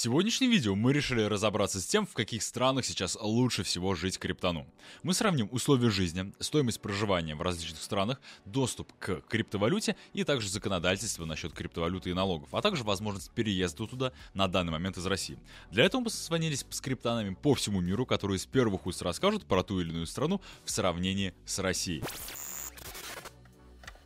[0.00, 4.66] сегодняшнем видео мы решили разобраться с тем, в каких странах сейчас лучше всего жить криптону.
[5.02, 11.26] Мы сравним условия жизни, стоимость проживания в различных странах, доступ к криптовалюте и также законодательство
[11.26, 15.38] насчет криптовалюты и налогов, а также возможность переезда туда на данный момент из России.
[15.70, 19.62] Для этого мы созвонились с криптонами по всему миру, которые с первых уст расскажут про
[19.62, 22.02] ту или иную страну в сравнении с Россией.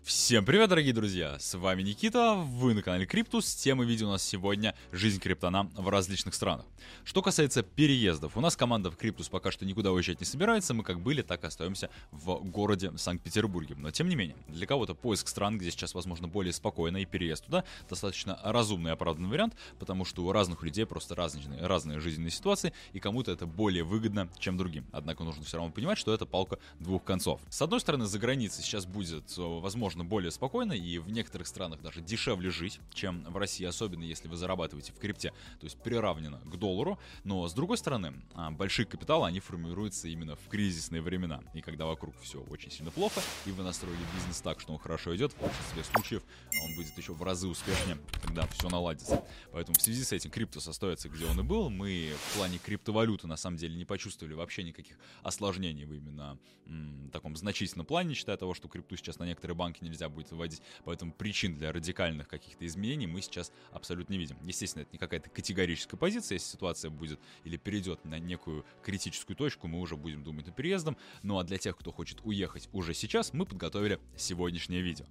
[0.04, 1.38] Всем привет, дорогие друзья!
[1.38, 3.54] С вами Никита, вы на канале Криптус.
[3.54, 6.66] Тема видео у нас сегодня «Жизнь криптона в различных странах».
[7.04, 10.82] Что касается переездов, у нас команда в Криптус пока что никуда уезжать не собирается, мы
[10.82, 13.76] как были, так и остаемся в городе Санкт-Петербурге.
[13.78, 17.46] Но тем не менее, для кого-то поиск стран, где сейчас возможно более спокойно и переезд
[17.46, 22.30] туда, достаточно разумный и оправданный вариант, потому что у разных людей просто разные, разные жизненные
[22.30, 24.84] ситуации, и кому-то это более выгодно, чем другим.
[24.92, 27.40] Однако нужно все равно понимать, что это палка двух концов.
[27.48, 31.80] С одной стороны, за границей сейчас будет, возможно, можно более спокойно и в некоторых странах
[31.80, 35.30] даже дешевле жить, чем в России, особенно если вы зарабатываете в крипте,
[35.60, 36.98] то есть приравнено к доллару.
[37.22, 41.42] Но с другой стороны, а, большие капиталы, они формируются именно в кризисные времена.
[41.54, 45.14] И когда вокруг все очень сильно плохо, и вы настроили бизнес так, что он хорошо
[45.14, 46.22] идет, в большинстве случаев
[46.64, 49.24] он будет еще в разы успешнее, когда все наладится.
[49.52, 51.70] Поэтому в связи с этим криптус остается, где он и был.
[51.70, 56.36] Мы в плане криптовалюты на самом деле не почувствовали вообще никаких осложнений в именно
[56.66, 60.62] м, таком значительном плане, считая того, что крипту сейчас на некоторые банки нельзя будет выводить,
[60.84, 64.36] поэтому причин для радикальных каких-то изменений мы сейчас абсолютно не видим.
[64.44, 69.68] Естественно, это не какая-то категорическая позиция, если ситуация будет или перейдет на некую критическую точку,
[69.68, 73.32] мы уже будем думать над переездом, ну а для тех, кто хочет уехать уже сейчас,
[73.32, 75.06] мы подготовили сегодняшнее видео.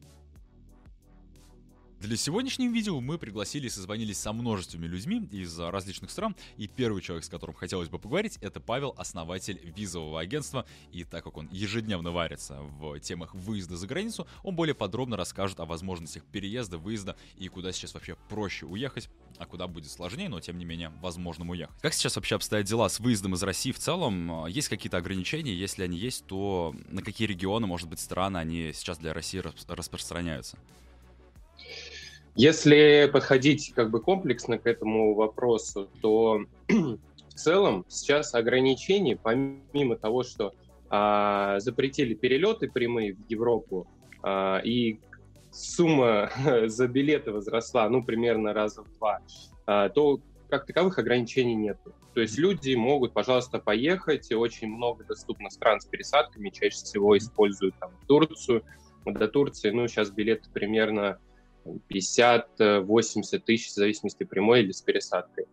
[2.04, 7.02] Для сегодняшнего видео мы пригласили и созвонились со множествами людьми из различных стран, и первый
[7.02, 11.48] человек, с которым хотелось бы поговорить, это Павел, основатель визового агентства, и так как он
[11.50, 17.16] ежедневно варится в темах выезда за границу, он более подробно расскажет о возможностях переезда, выезда
[17.38, 21.52] и куда сейчас вообще проще уехать, а куда будет сложнее, но тем не менее возможным
[21.52, 21.80] уехать.
[21.82, 24.46] Как сейчас вообще обстоят дела с выездом из России в целом?
[24.48, 25.56] Есть какие-то ограничения?
[25.56, 30.58] Если они есть, то на какие регионы, может быть, страны они сейчас для России распространяются?
[32.36, 40.24] Если подходить как бы комплексно к этому вопросу, то в целом сейчас ограничений, помимо того,
[40.24, 40.54] что
[40.90, 43.88] а, запретили перелеты прямые в Европу,
[44.24, 45.00] а, и
[45.52, 46.32] сумма
[46.66, 49.20] за билеты возросла, ну, примерно раза в два,
[49.68, 50.20] а, то
[50.50, 51.78] как таковых ограничений нет.
[52.14, 57.76] То есть люди могут, пожалуйста, поехать, очень много доступно стран с пересадками, чаще всего используют
[57.80, 58.64] там Турцию,
[59.06, 61.20] до Турции, ну, сейчас билеты примерно
[61.66, 65.46] 50-80 тысяч, в зависимости прямой или с пересадкой.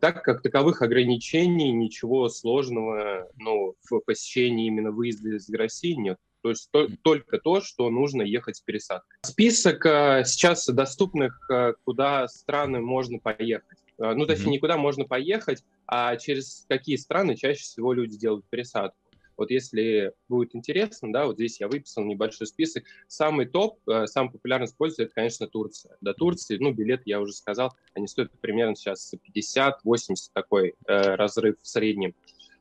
[0.00, 6.18] Так как таковых ограничений, ничего сложного ну, в посещении именно выезда из России нет.
[6.42, 9.18] То есть то, только то, что нужно ехать с пересадкой.
[9.22, 13.78] Список э, сейчас доступных, э, куда страны можно поехать.
[13.98, 14.50] Э, ну, точнее, mm-hmm.
[14.52, 18.96] никуда можно поехать, а через какие страны чаще всего люди делают пересадку.
[19.36, 22.84] Вот если будет интересно, да, вот здесь я выписал небольшой список.
[23.06, 25.96] Самый топ, э, самый популярный способ, это, конечно, Турция.
[26.00, 31.56] До Турции, ну, билет, я уже сказал, они стоят примерно сейчас 50-80 такой э, разрыв
[31.60, 32.14] в среднем.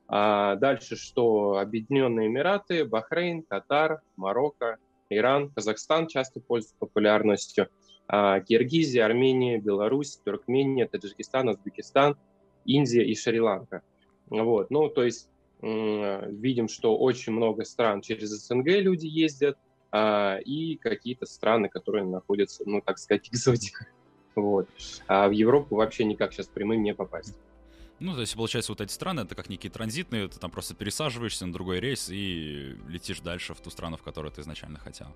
[0.08, 1.58] А дальше что?
[1.58, 4.78] Объединенные Эмираты, Бахрейн, Катар, Марокко,
[5.10, 7.70] Иран, Казахстан часто пользуются популярностью.
[8.08, 12.18] А, Киргизия, Армения, Беларусь, Туркмения, Таджикистан, Узбекистан,
[12.66, 13.82] Индия и Шри-Ланка.
[14.30, 15.30] Вот, ну, то есть
[15.62, 19.58] видим, что очень много стран через СНГ люди ездят,
[19.98, 23.88] а, и какие-то страны, которые находятся, ну, так сказать, экзотика.
[24.36, 24.68] Вот.
[25.08, 27.38] А в Европу вообще никак сейчас прямым не попасть.
[28.00, 31.46] Ну, то есть, получается, вот эти страны, это как некие транзитные, ты там просто пересаживаешься
[31.46, 35.08] на другой рейс и летишь дальше в ту страну, в которую ты изначально хотел.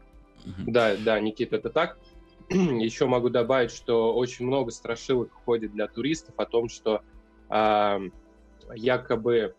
[0.65, 1.99] Да, да, Никита, это так.
[2.49, 7.01] Еще могу добавить, что очень много страшилок ходит для туристов о том, что
[7.49, 8.09] э,
[8.73, 9.55] якобы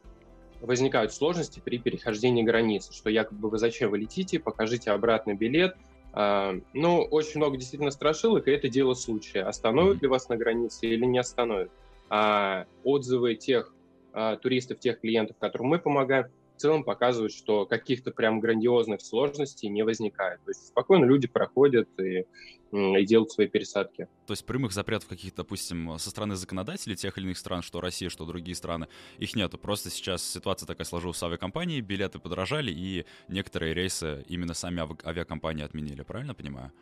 [0.61, 5.77] возникают сложности при перехождении границы, что якобы вы зачем вы летите, покажите обратный билет.
[6.13, 9.43] А, ну, очень много действительно страшилок, и это дело случая.
[9.45, 11.71] Остановят ли вас на границе или не остановят.
[12.09, 13.73] А отзывы тех
[14.13, 16.27] а, туристов, тех клиентов, которым мы помогаем,
[16.61, 20.41] целом показывают, что каких-то прям грандиозных сложностей не возникает.
[20.45, 22.27] То есть спокойно люди проходят и,
[22.73, 24.09] и делают свои пересадки.
[24.27, 28.09] То есть прямых запретов каких-то, допустим, со стороны законодателей тех или иных стран, что Россия,
[28.09, 29.59] что другие страны, их нету.
[29.59, 35.65] Просто сейчас ситуация такая сложилась с авиакомпанией, билеты подорожали, и некоторые рейсы именно сами авиакомпании
[35.65, 36.73] отменили, правильно понимаю?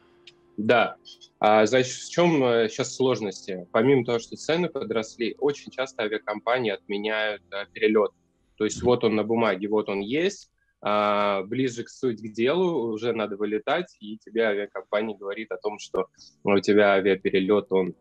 [0.59, 0.97] Да.
[1.39, 3.69] А, значит, в чем сейчас э, сложности?
[3.71, 8.11] Помимо того, что цены подросли, очень часто авиакомпании отменяют а, перелет.
[8.59, 10.51] То есть вот он на бумаге, вот он есть,
[10.81, 15.79] а, ближе к суть к делу уже надо вылетать, и тебе авиакомпания говорит о том,
[15.79, 16.09] что
[16.45, 17.95] у тебя авиаперелет, он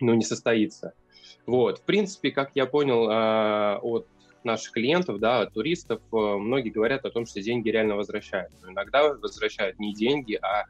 [0.00, 0.94] ну, не состоится.
[1.46, 4.08] Вот, в принципе, как я понял э, от
[4.44, 8.52] наших клиентов, да, туристов, э, многие говорят о том, что деньги реально возвращают.
[8.62, 10.64] Но иногда возвращают не деньги, а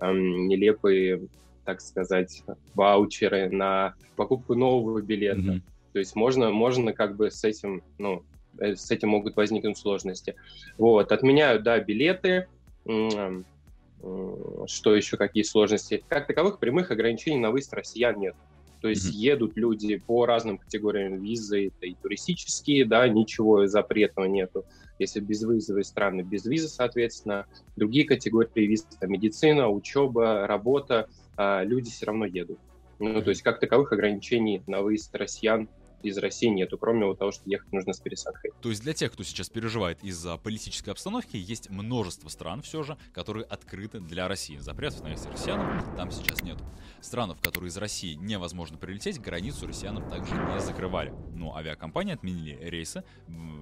[0.00, 1.28] э, нелепые,
[1.64, 2.42] так сказать,
[2.74, 5.40] ваучеры на покупку нового билета.
[5.40, 5.62] Mm-hmm.
[5.92, 8.24] То есть можно, можно как бы с этим, ну,
[8.58, 10.34] с этим могут возникнуть сложности.
[10.78, 12.48] Вот, отменяют, да, билеты,
[12.84, 16.04] что еще, какие сложности?
[16.08, 18.34] Как таковых прямых ограничений на выезд россиян нет.
[18.80, 19.32] То есть mm-hmm.
[19.32, 24.66] едут люди по разным категориям визы, это и туристические, да, ничего запретного нету.
[24.98, 27.46] Если безвизовые страны, без визы, соответственно.
[27.76, 32.58] Другие категории виз, это медицина, учеба, работа, а люди все равно едут.
[32.98, 35.68] Ну, то есть как таковых ограничений на выезд россиян
[36.04, 38.52] из России нету, кроме того, что ехать нужно с пересадкой.
[38.60, 42.98] То есть для тех, кто сейчас переживает из-за политической обстановки, есть множество стран все же,
[43.12, 44.58] которые открыты для России.
[44.58, 46.58] Запретов на въезд россиянам там сейчас нет.
[47.00, 51.14] Странов, в которые из России невозможно прилететь, границу россиянам также не закрывали.
[51.34, 53.04] Но авиакомпании отменили рейсы,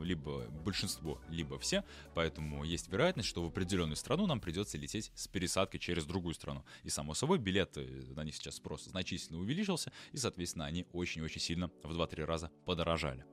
[0.02, 1.84] либо большинство, либо все,
[2.14, 6.64] поэтому есть вероятность, что в определенную страну нам придется лететь с пересадкой через другую страну.
[6.82, 11.70] И само собой билеты, на них сейчас спрос значительно увеличился, и, соответственно, они очень-очень сильно
[11.82, 13.24] в 2-3 раза раза подорожали.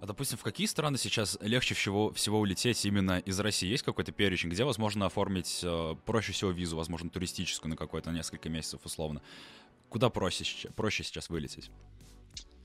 [0.00, 3.68] А, допустим, в какие страны сейчас легче всего, всего улететь именно из России?
[3.68, 8.48] Есть какой-то перечень, где возможно оформить э, проще всего визу, возможно, туристическую на какой-то несколько
[8.48, 9.22] месяцев условно?
[9.88, 11.70] Куда проще, проще сейчас вылететь?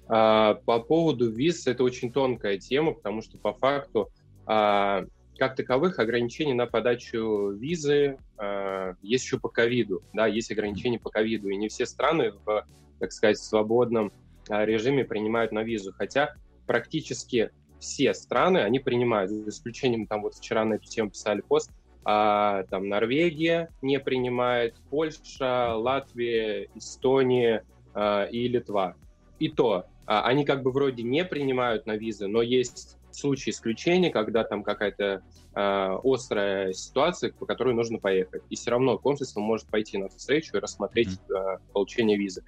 [0.08, 4.10] А, по поводу виз, это очень тонкая тема, потому что по факту,
[4.46, 5.06] а,
[5.38, 11.12] как таковых, ограничений на подачу визы а, есть еще по ковиду, да, есть ограничения по
[11.12, 12.66] ковиду, и не все страны в,
[13.00, 14.12] так сказать, свободном
[14.50, 16.36] режиме принимают на визу, хотя
[16.66, 21.72] практически все страны, они принимают, за исключением, там вот вчера на эту тему писали пост,
[22.04, 27.64] а, там Норвегия не принимает, Польша, Латвия, Эстония
[27.94, 28.96] а, и Литва.
[29.40, 34.10] И то, а, они как бы вроде не принимают на визы, но есть случаи исключения,
[34.10, 35.24] когда там какая-то
[35.56, 38.44] э, острая ситуация, по которой нужно поехать.
[38.50, 42.44] И все равно консульство может пойти на встречу и рассмотреть э, получение визы.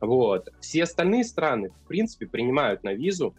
[0.00, 0.48] Вот.
[0.60, 3.34] Все остальные страны, в принципе, принимают на визу,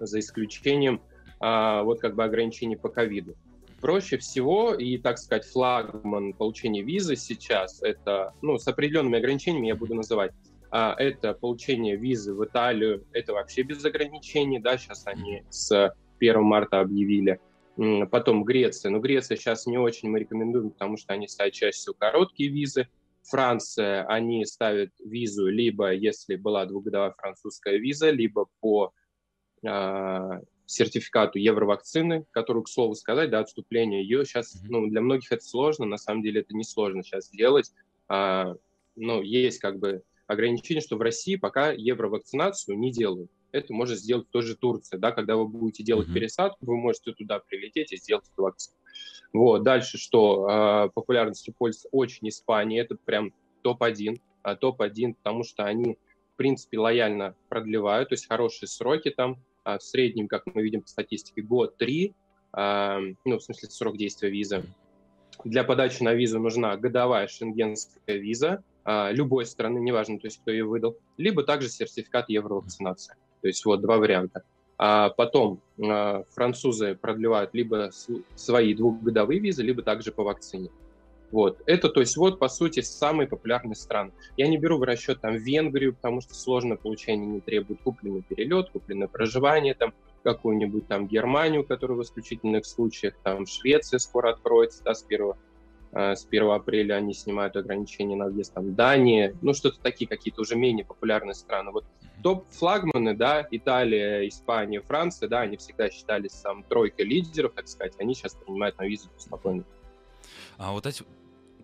[0.00, 1.00] за исключением
[1.40, 3.36] а, вот как бы ограничений по ковиду.
[3.80, 9.74] Проще всего и, так сказать, флагман получения визы сейчас, это, ну, с определенными ограничениями я
[9.74, 10.32] буду называть,
[10.70, 16.42] а, это получение визы в Италию, это вообще без ограничений, да, сейчас они с 1
[16.42, 17.40] марта объявили.
[18.10, 21.94] Потом Греция, но Греция сейчас не очень мы рекомендуем, потому что они ставят чаще всего
[21.98, 22.86] короткие визы,
[23.32, 28.92] Франция, они ставят визу либо, если была двухгодовая французская виза, либо по
[29.66, 35.42] э, сертификату евровакцины, которую, к слову сказать, да, отступление ее сейчас, ну, для многих это
[35.42, 37.72] сложно, на самом деле это не сложно сейчас сделать.
[38.06, 38.54] А,
[38.96, 43.30] ну, есть как бы ограничение, что в России пока евровакцинацию не делают.
[43.50, 46.14] Это может сделать тоже Турция, да, когда вы будете делать mm-hmm.
[46.14, 48.76] пересадку, вы можете туда прилететь и сделать эту вакцину.
[49.32, 50.48] Вот, дальше что?
[50.48, 53.32] Э, популярностью пользуется очень Испания, это прям
[53.62, 55.96] топ-1, а топ-1, потому что они,
[56.34, 60.82] в принципе, лояльно продлевают, то есть хорошие сроки там, а в среднем, как мы видим
[60.82, 62.14] по статистике, год-три,
[62.54, 64.64] ну, в смысле, срок действия визы.
[65.44, 70.64] Для подачи на визу нужна годовая шенгенская виза, любой страны, неважно, то есть кто ее
[70.64, 73.14] выдал, либо также сертификат евровакцинации.
[73.40, 74.42] То есть вот два варианта.
[74.84, 77.90] А потом а, французы продлевают либо
[78.34, 80.70] свои двухгодовые визы, либо также по вакцине.
[81.30, 81.62] Вот.
[81.66, 84.10] Это, то есть, вот, по сути, самые популярные страны.
[84.36, 88.70] Я не беру в расчет там Венгрию, потому что сложное получение не требует купленный перелет,
[88.70, 94.94] купленное проживание, там какую-нибудь там Германию, которая в исключительных случаях, там Швеция скоро откроется, да,
[94.94, 95.34] с 1
[95.92, 100.40] Э, с 1 апреля они снимают ограничения на въезд, там, Дания, ну, что-то такие какие-то
[100.40, 101.70] уже менее популярные страны.
[101.70, 101.84] Вот
[102.22, 108.14] топ-флагманы, да, Италия, Испания, Франция, да, они всегда считались там тройкой лидеров, так сказать, они
[108.14, 109.64] сейчас принимают на визу спокойно.
[110.58, 111.04] А вот эти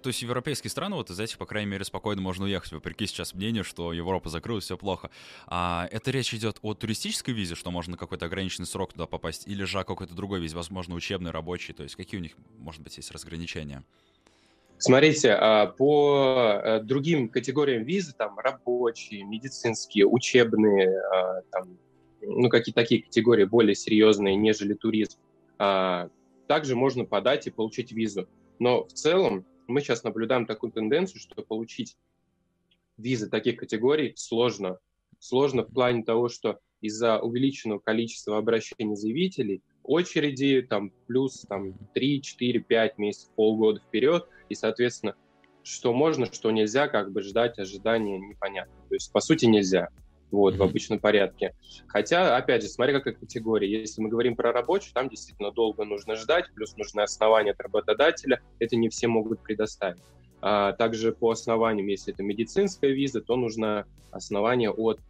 [0.03, 3.35] то есть европейские страны, вот из этих, по крайней мере, спокойно можно уехать, вопреки сейчас
[3.35, 5.11] мнению, что Европа закрылась, все плохо.
[5.47, 9.47] А это речь идет о туристической визе, что можно на какой-то ограниченный срок туда попасть,
[9.47, 12.81] или же о какой-то другой визе, возможно, учебный, рабочий, то есть какие у них, может
[12.81, 13.85] быть, есть разграничения?
[14.79, 21.77] Смотрите, а, по э, другим категориям визы, там рабочие, медицинские, учебные, а, там,
[22.23, 25.19] ну какие такие категории более серьезные, нежели туризм,
[25.59, 26.09] а,
[26.47, 28.29] также можно подать и получить визу.
[28.61, 31.97] Но в целом мы сейчас наблюдаем такую тенденцию, что получить
[32.97, 34.79] визы таких категорий сложно.
[35.19, 42.23] Сложно в плане того, что из-за увеличенного количества обращений заявителей очереди там плюс там 3,
[42.23, 45.15] 4, 5 месяцев, полгода вперед, и, соответственно,
[45.63, 48.75] что можно, что нельзя, как бы ждать ожидания непонятно.
[48.89, 49.89] То есть, по сути, нельзя.
[50.31, 50.59] вот, mm-hmm.
[50.59, 51.55] в обычном порядке.
[51.87, 53.71] Хотя, опять же, смотри, какая категория.
[53.71, 58.41] Если мы говорим про рабочую, там действительно долго нужно ждать, плюс нужны основания от работодателя,
[58.59, 60.03] это не все могут предоставить.
[60.41, 65.01] А также по основаниям, если это медицинская виза, то нужно основание от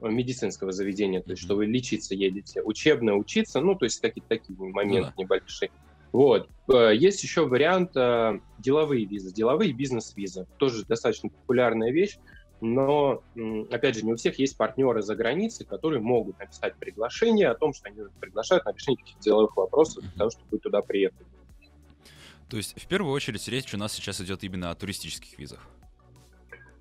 [0.00, 2.62] медицинского заведения, то есть что вы лечиться едете.
[2.62, 5.22] Учебное учиться, ну, то есть какие-то такие моменты да.
[5.22, 5.70] небольшие.
[6.12, 6.48] Вот.
[6.72, 10.46] Э, есть еще вариант э, деловые визы, деловые бизнес-визы.
[10.56, 12.18] Тоже достаточно популярная вещь,
[12.60, 13.22] но,
[13.70, 17.74] опять же, не у всех есть партнеры за границей, которые могут написать приглашение о том,
[17.74, 21.26] что они приглашают на решение каких-то деловых вопросов для того, чтобы вы туда приехали.
[22.48, 25.68] То есть, в первую очередь, речь у нас сейчас идет именно о туристических визах.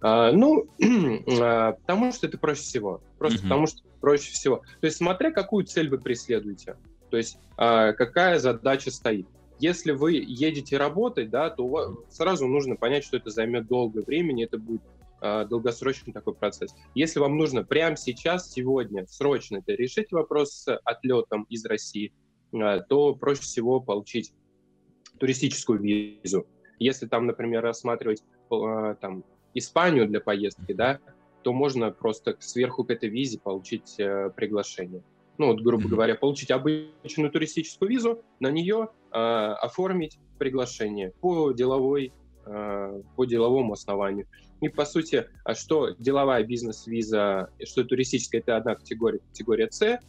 [0.02, 0.68] А, ну,
[1.42, 3.02] а, потому что это проще всего.
[3.18, 3.44] Просто mm-hmm.
[3.44, 4.58] потому что проще всего.
[4.82, 6.78] То есть, смотря какую цель вы преследуете.
[7.10, 9.28] То есть, а, какая задача стоит.
[9.60, 14.58] Если вы едете работать, да, то сразу нужно понять, что это займет долгое время, это
[14.58, 14.82] будет
[15.22, 16.76] а, долгосрочный такой процесс.
[16.94, 22.14] Если вам нужно прямо сейчас, сегодня, срочно это решить вопрос с отлетом из России,
[22.54, 24.34] а, то проще всего получить
[25.20, 26.46] туристическую визу.
[26.78, 29.24] Если там, например, рассматривать там
[29.56, 31.00] Испанию для поездки, да,
[31.42, 35.04] то можно просто сверху к этой визе получить э, приглашение.
[35.38, 35.90] Ну, вот, грубо mm-hmm.
[35.90, 42.14] говоря, получить обычную туристическую визу, на нее э, оформить приглашение по деловой,
[42.46, 44.28] э, по деловому основанию.
[44.62, 50.00] И, по сути, а что деловая бизнес-виза, что туристическая, это одна категория, категория С,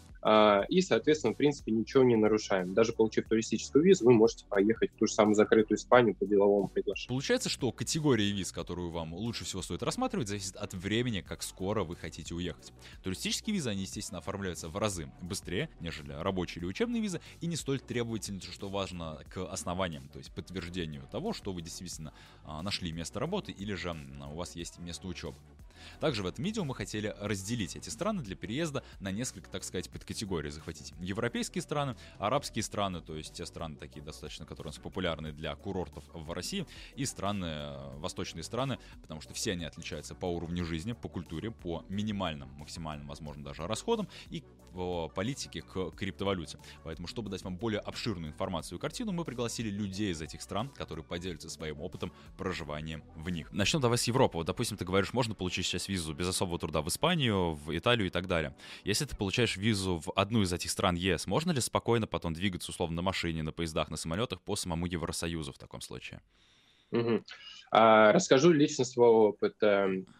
[0.68, 2.74] и, соответственно, в принципе, ничего не нарушаем.
[2.74, 6.68] Даже получив туристическую визу, вы можете поехать в ту же самую закрытую Испанию по деловому
[6.68, 7.08] приглашению.
[7.08, 11.84] Получается, что категория виз, которую вам лучше всего стоит рассматривать, зависит от времени, как скоро
[11.84, 12.72] вы хотите уехать.
[13.02, 17.56] Туристические визы, они, естественно, оформляются в разы быстрее, нежели рабочие или учебные визы, и не
[17.56, 22.12] столь требовательны, что важно, к основаниям, то есть подтверждению того, что вы действительно
[22.44, 25.36] а, нашли место работы или же а, у вас есть место учебы.
[26.00, 29.90] Также в этом видео мы хотели разделить эти страны для переезда на несколько, так сказать,
[29.90, 30.50] подкатегорий.
[30.50, 35.32] Захватить европейские страны, арабские страны, то есть те страны такие достаточно, которые у нас популярны
[35.32, 40.26] для курортов в России, и страны, э, восточные страны, потому что все они отличаются по
[40.26, 44.42] уровню жизни, по культуре, по минимальным, максимальным, возможно, даже расходам и
[44.76, 46.58] по политике к криптовалюте.
[46.84, 50.68] Поэтому, чтобы дать вам более обширную информацию и картину, мы пригласили людей из этих стран,
[50.68, 53.50] которые поделятся своим опытом проживания в них.
[53.52, 54.36] Начнем давай с Европы.
[54.36, 58.08] Вот, допустим, ты говоришь, можно получить сейчас визу без особого труда в Испанию, в Италию
[58.08, 58.54] и так далее.
[58.84, 62.70] Если ты получаешь визу в одну из этих стран ЕС, можно ли спокойно потом двигаться
[62.70, 66.20] условно на машине, на поездах, на самолетах по самому Евросоюзу в таком случае?
[66.92, 67.22] Угу.
[67.70, 69.56] А, расскажу лично свой опыт.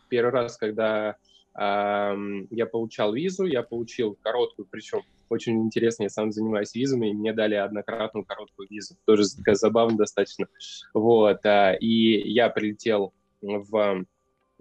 [0.08, 1.16] Первый раз, когда
[1.54, 2.14] а,
[2.50, 7.32] я получал визу, я получил короткую, причем очень интересно, я сам занимаюсь визами, и мне
[7.32, 10.46] дали однократную короткую визу, тоже такая забавно достаточно.
[10.92, 14.04] Вот, а, и я прилетел в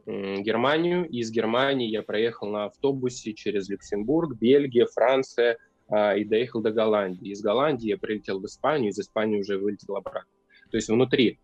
[0.06, 1.08] Германию.
[1.10, 5.58] Из Германии я проехал на автобусе через Люксембург, Бельгия, Франция
[5.88, 7.30] а, и доехал до Голландии.
[7.30, 10.30] Из Голландии я прилетел в Испанию, из Испании уже вылетел обратно.
[10.70, 11.40] То есть внутри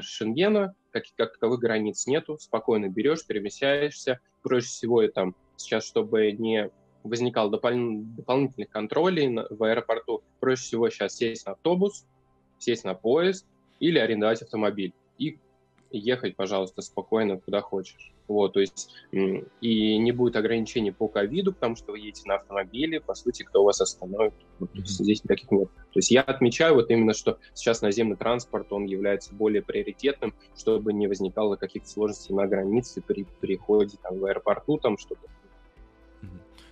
[0.00, 4.20] Шенгена как, как таковых границ нету, спокойно берешь, перемещаешься.
[4.42, 6.70] Проще всего там сейчас, чтобы не
[7.04, 12.04] возникал допол- дополнительных контролей на, в аэропорту, проще всего сейчас сесть на автобус,
[12.58, 13.46] сесть на поезд
[13.80, 15.38] или арендовать автомобиль и
[15.92, 18.12] ехать, пожалуйста, спокойно куда хочешь.
[18.28, 23.00] Вот, то есть и не будет ограничений по ковиду, потому что вы едете на автомобиле,
[23.00, 24.84] по сути, кто вас остановит, вот, mm-hmm.
[24.84, 25.68] здесь никаких нет.
[25.92, 30.92] То есть я отмечаю вот именно, что сейчас наземный транспорт, он является более приоритетным, чтобы
[30.92, 35.28] не возникало каких-то сложностей на границе при переходе там, в аэропорту, там что-то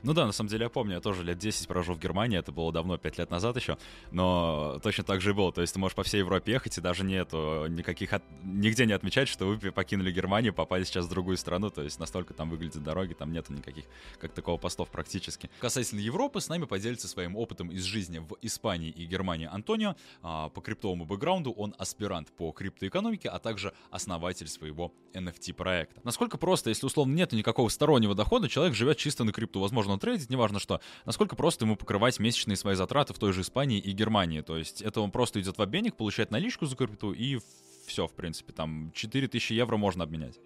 [0.02, 2.52] ну да, на самом деле я помню, я тоже лет 10 прожил в Германии, это
[2.52, 3.78] было давно, 5 лет назад еще,
[4.11, 5.52] но точно так же и было.
[5.52, 8.23] То есть ты можешь по всей Европе ехать, и даже нету никаких, от...
[8.42, 12.35] нигде не отмечать, что вы покинули Германию, попали сейчас в другую страну, то есть настолько
[12.35, 13.85] там выглядят дороги, там нету никаких,
[14.19, 15.50] как такого постов практически.
[15.61, 19.97] Касательно Европы, с нами поделится своим опытом из жизни в Испании и Германии Антонио.
[20.23, 26.00] А, по криптовому бэкграунду он аспирант по криптоэкономике, а также основатель своего NFT-проекта.
[26.04, 30.00] Насколько просто, если условно нет никакого стороннего дохода, человек живет чисто на крипту, возможно, можно
[30.00, 33.92] трейдить, неважно что, насколько просто ему покрывать месячные свои затраты в той же Испании и
[33.92, 34.40] Германии.
[34.40, 37.38] То есть это он просто идет в обменник, получает наличку за крипту и
[37.87, 40.38] все, в принципе, там 4000 евро можно обменять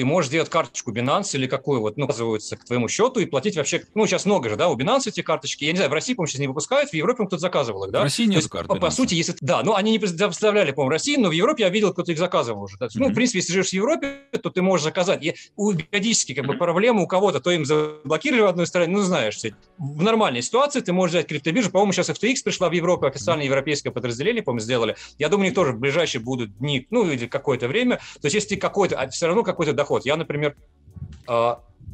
[0.00, 3.58] ты можешь сделать карточку Binance или какую вот, ну, оказывается, к твоему счету и платить
[3.58, 6.14] вообще, ну, сейчас много же, да, у Binance эти карточки, я не знаю, в России,
[6.14, 8.00] по-моему, сейчас не выпускают, в Европе кто-то заказывал их, да?
[8.00, 11.20] В России нет карт по, по сути, если, да, ну, они не представляли, по-моему, Россию,
[11.20, 12.78] но в Европе я видел, кто-то их заказывал уже.
[12.78, 12.88] Mm-hmm.
[12.94, 15.22] Ну, в принципе, если живешь в Европе, то ты можешь заказать.
[15.22, 19.02] И у, периодически, как бы, проблема у кого-то, то им заблокировали в одной стране, ну,
[19.02, 19.38] знаешь,
[19.76, 23.92] в нормальной ситуации ты можешь взять криптобиржу, по-моему, сейчас FTX пришла в Европу, официально европейское
[23.92, 24.96] подразделение, по-моему, сделали.
[25.18, 27.96] Я думаю, у них тоже в ближайшие будут дни, ну, или какое-то время.
[28.22, 29.89] То есть, если какой-то, а все равно какой-то доход.
[30.06, 30.56] Я, например,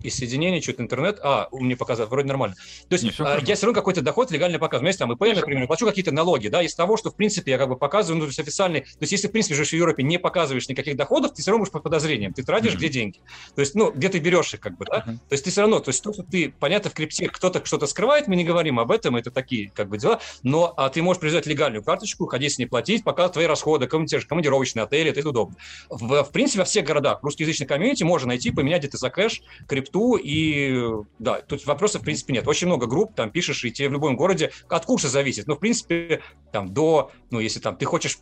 [0.02, 1.18] а, и соединение, что-то интернет.
[1.22, 2.56] А, мне показалось, вроде нормально.
[2.88, 4.88] То есть все а, я все равно какой-то доход легально показываю.
[4.88, 7.68] Если там ИП, например, плачу какие-то налоги, да, из того, что, в принципе, я как
[7.68, 8.82] бы показываю, ну, то есть официальный.
[8.82, 11.64] То есть если, в принципе, живешь в Европе, не показываешь никаких доходов, ты все равно
[11.64, 12.32] будешь под подозрением.
[12.32, 12.76] Ты тратишь, mm-hmm.
[12.76, 13.20] где деньги.
[13.54, 15.04] То есть, ну, где ты берешь их, как бы, да.
[15.06, 15.16] Mm-hmm.
[15.16, 17.86] То есть ты все равно, то есть то, что ты, понятно, в крипте кто-то что-то
[17.86, 21.20] скрывает, мы не говорим об этом, это такие, как бы, дела, но а ты можешь
[21.20, 25.56] привязать легальную карточку, ходить с ней платить, пока твои расходы, командировочные отели, это удобно.
[25.88, 29.95] В, в принципе, во всех городах русскоязычной комьюнити можно найти, поменять где-то за кэш, крипту
[30.16, 30.82] и
[31.18, 32.46] да, тут вопросов, в принципе, нет.
[32.46, 35.46] Очень много групп, там пишешь, и тебе в любом городе от курса зависит.
[35.46, 36.22] Но, в принципе,
[36.52, 38.18] там до, ну, если там ты хочешь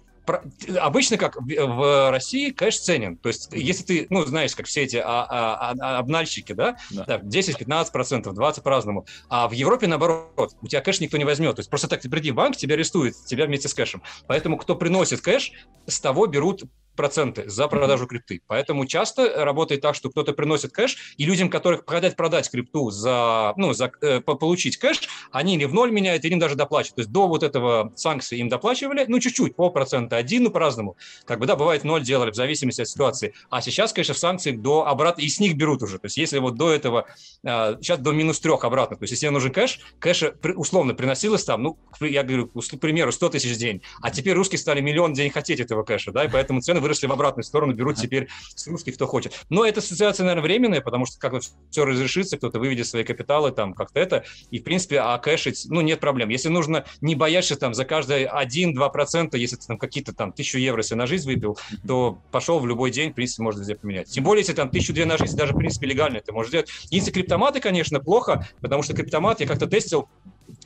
[0.81, 3.17] обычно как в России кэш ценен.
[3.17, 7.19] То есть, если ты, ну, знаешь, как все эти а, а, а, обнальщики, да, да.
[7.19, 9.07] 10-15%, 20 по-разному.
[9.29, 11.57] А в Европе наоборот, у тебя кэш никто не возьмет.
[11.57, 14.03] То есть просто так ты приди в банк, тебя арестуют, тебя вместе с кэшем.
[14.27, 15.53] Поэтому кто приносит кэш,
[15.87, 16.65] с того берут
[16.97, 18.41] проценты за продажу крипты.
[18.47, 23.53] Поэтому часто работает так, что кто-то приносит кэш, и людям, которых хотят продать крипту за,
[23.57, 26.97] ну, за, э, получить кэш, они или в ноль меняют, или им даже доплачивают.
[26.97, 30.97] То есть до вот этого санкции им доплачивали, ну, чуть-чуть, полпроцента, один, ну, по-разному.
[31.25, 33.35] Как бы, да, бывает ноль делали, в зависимости от ситуации.
[33.51, 35.99] А сейчас, конечно, в санкциях до обратно, и с них берут уже.
[35.99, 37.07] То есть если вот до этого,
[37.43, 41.63] э, сейчас до минус трех обратно, то есть если нужен кэш, кэша условно приносилось там,
[41.63, 45.17] ну, я говорю, к примеру, 100 тысяч в день, а теперь русские стали миллион в
[45.17, 48.67] день хотеть этого кэша, да, и поэтому цены выросли в обратную сторону, берут теперь с
[48.67, 49.33] русских, кто хочет.
[49.49, 51.33] Но эта ситуация, наверное, временная, потому что как
[51.71, 55.81] все разрешится, кто-то выведет свои капиталы, там, как-то это, и, в принципе, а кэшить, ну,
[55.81, 56.29] нет проблем.
[56.29, 60.83] Если нужно, не бояться там за каждый 1-2%, если ты там какие-то там тысячу евро
[60.83, 64.11] себе на жизнь выпил, то пошел в любой день, в принципе, можно везде поменять.
[64.11, 66.69] Тем более, если там тысячу две на жизнь, даже, в принципе, легально это можно сделать.
[66.91, 70.09] Если криптоматы, конечно, плохо, потому что криптомат я как-то тестил,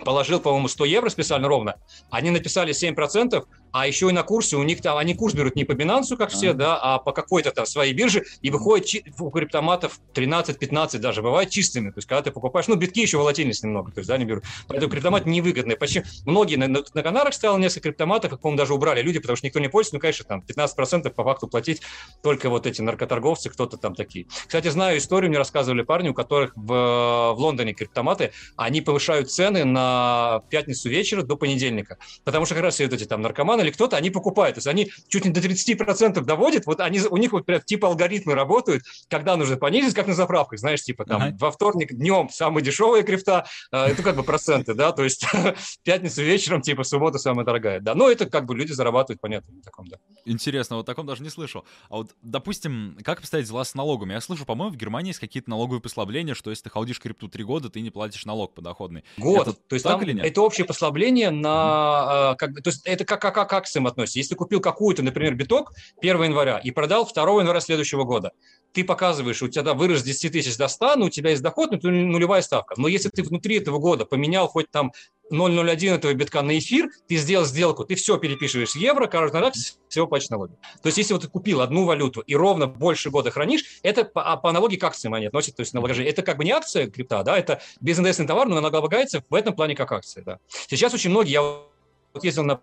[0.05, 1.77] положил, по-моему, 100 евро специально ровно,
[2.11, 5.65] они написали 7%, а еще и на курсе у них там, они курс берут не
[5.65, 10.01] по Binance, как все, да, а по какой-то там своей бирже, и выходит у криптоматов
[10.15, 14.01] 13-15 даже, бывает чистыми, то есть когда ты покупаешь, ну, битки еще волатильность немного, то
[14.01, 17.89] есть, да, не берут, поэтому криптомат невыгодный, почти многие на, на, на Канарах стояло несколько
[17.89, 21.11] криптоматов, как, по-моему, даже убрали люди, потому что никто не пользуется, ну, конечно, там 15%
[21.11, 21.83] по факту платить
[22.23, 24.27] только вот эти наркоторговцы, кто-то там такие.
[24.47, 29.65] Кстати, знаю историю, мне рассказывали парни, у которых в, в Лондоне криптоматы, они повышают цены
[29.65, 33.71] на пятницу вечера до понедельника, потому что как раз все вот эти там наркоманы или
[33.71, 34.55] кто-то, они покупают.
[34.55, 37.89] То есть они чуть не до 30% доводят, вот они, у них вот прям типа
[37.89, 41.37] алгоритмы работают, когда нужно понизить, как на заправках, знаешь, типа там ага.
[41.39, 45.27] во вторник днем самая дешевая крипта, э, это как бы проценты, да, то есть
[45.83, 49.63] пятницу вечером, типа суббота самая дорогая, да, но это как бы люди зарабатывают, понятно, на
[49.63, 49.99] таком, да.
[50.25, 51.65] Интересно, вот таком даже не слышал.
[51.89, 54.13] А вот, допустим, как обстоят дела с налогами?
[54.13, 57.45] Я слышу, по-моему, в Германии есть какие-то налоговые послабления, что если ты халдишь крипту три
[57.45, 59.05] года, ты не платишь налог подоходный.
[59.17, 60.27] Год, это то есть так там, или нет?
[60.27, 62.37] это общее послабление на, mm-hmm.
[62.37, 64.19] как, то есть это как, как, как акциям относится.
[64.19, 68.33] Если купил какую-то, например, биток 1 января и продал 2 января следующего года,
[68.73, 71.71] ты показываешь, у тебя вырос с 10 тысяч до 100, но у тебя есть доход,
[71.73, 72.75] но нулевая ставка.
[72.77, 74.93] Но если ты внутри этого года поменял хоть там
[75.31, 80.07] 0,01 этого битка на эфир, ты сделал сделку, ты все перепишиваешь евро, каждый раз всего
[80.07, 80.55] платишь налоги.
[80.83, 84.23] То есть, если вот ты купил одну валюту и ровно больше года хранишь, это по,
[84.23, 86.13] а по аналогии к акциям они относятся, то есть налогообложение.
[86.13, 89.75] Это как бы не акция крипта, да, это безиндексный товар, но налогооблагается в этом плане
[89.75, 90.39] как акция, да.
[90.69, 92.61] Сейчас очень многие, я вот ездил на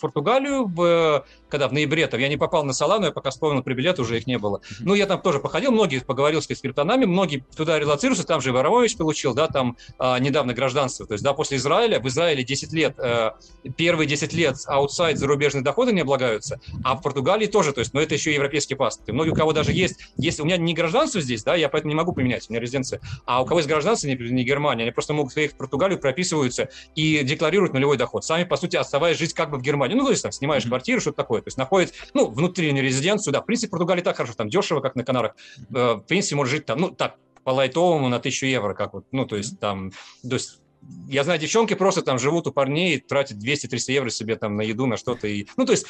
[0.00, 3.74] Португалию, в, когда в ноябре, там, я не попал на Солану, я пока вспомнил про
[3.74, 4.60] билет, уже их не было.
[4.80, 8.96] Ну, я там тоже походил, многие поговорил с криптонами, многие туда релацируются, там же Воровович
[8.96, 12.98] получил, да, там а, недавно гражданство, то есть, да, после Израиля, в Израиле 10 лет,
[12.98, 13.32] э,
[13.76, 18.00] первые 10 лет аутсайд зарубежные доходы не облагаются, а в Португалии тоже, то есть, но
[18.00, 19.08] это еще европейский паспорт.
[19.08, 21.90] И многие, у кого даже есть, если у меня не гражданство здесь, да, я поэтому
[21.90, 24.92] не могу поменять, у меня резиденция, а у кого есть гражданство, не, не Германия, они
[24.92, 29.34] просто могут приехать в Португалию, прописываются и декларируют нулевой доход, сами, по сути, оставаясь жить
[29.34, 29.94] как бы в Германии.
[29.94, 30.68] Ну, то есть там снимаешь mm-hmm.
[30.68, 31.42] квартиру, что-то такое.
[31.42, 33.40] То есть находит, ну, внутреннюю резиденцию, да.
[33.40, 35.36] В принципе, в Португалии так хорошо, там дешево, как на Канарах.
[35.74, 39.06] Э, в принципе, может жить там, ну, так, по лайтовому на тысячу евро, как вот,
[39.10, 39.90] ну, то есть там,
[40.22, 40.60] то есть
[41.08, 44.86] я знаю, девчонки просто там живут у парней, тратят 200-300 евро себе там на еду,
[44.86, 45.26] на что-то.
[45.26, 45.46] И...
[45.56, 45.86] Ну, то есть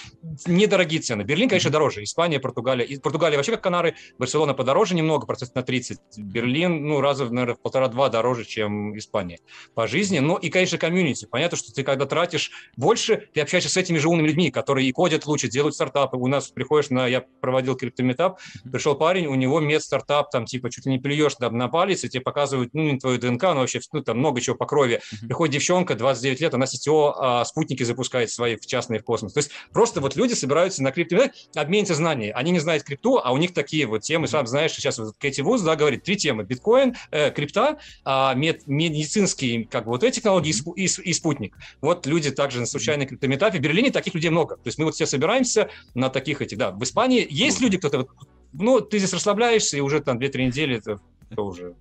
[0.47, 1.23] недорогие цены.
[1.23, 2.03] Берлин, конечно, дороже.
[2.03, 2.85] Испания, Португалия.
[2.85, 3.95] И Португалия вообще как Канары.
[4.19, 5.99] Барселона подороже немного, процентов на 30.
[6.19, 9.39] Берлин, ну, раза, наверное, в полтора-два дороже, чем Испания
[9.75, 10.19] по жизни.
[10.19, 11.27] Но и, конечно, комьюнити.
[11.27, 14.93] Понятно, что ты когда тратишь больше, ты общаешься с этими же умными людьми, которые и
[14.93, 16.17] кодят лучше, делают стартапы.
[16.17, 17.07] У нас приходишь на...
[17.07, 21.57] Я проводил криптометап, пришел парень, у него мед-стартап, там, типа, чуть ли не плюешь там,
[21.57, 24.57] на палец, и тебе показывают, ну, не твою ДНК, но вообще, ну, там много чего
[24.57, 25.01] покроет крови.
[25.21, 29.33] Приходит девчонка, 29 лет, она сетево а, спутники запускает свои в частные в космос.
[29.33, 32.33] То есть просто вот люди собираются на крипто, обменятся знаниями.
[32.35, 35.41] Они не знают крипту, а у них такие вот темы, сам знаешь, сейчас вот Кэти
[35.41, 36.45] Вуз, да, говорит, три темы.
[36.45, 41.57] Биткоин, э, крипта, э, мед, медицинские, как бы вот эти технологии и, и, и спутник.
[41.81, 43.59] Вот люди также на случайной криптометапе.
[43.59, 44.57] В Берлине таких людей много.
[44.57, 46.71] То есть мы вот все собираемся на таких этих, да.
[46.71, 48.07] В Испании есть люди, кто-то
[48.55, 50.99] ну, ты здесь расслабляешься, и уже там 2-3 недели это
[51.37, 51.75] уже.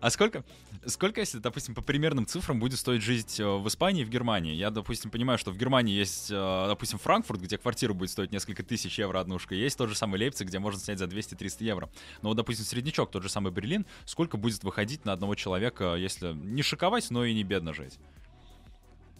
[0.00, 0.44] А сколько,
[0.86, 4.54] сколько, если, допустим, по примерным цифрам будет стоить жить э, в Испании и в Германии?
[4.54, 8.62] Я, допустим, понимаю, что в Германии есть, э, допустим, Франкфурт, где квартира будет стоить несколько
[8.62, 11.90] тысяч евро однушка, есть тот же самый Лейпциг, где можно снять за 200-300 евро.
[12.22, 16.62] Но допустим, среднячок, тот же самый Берлин, сколько будет выходить на одного человека, если не
[16.62, 17.98] шиковать, но и не бедно жить?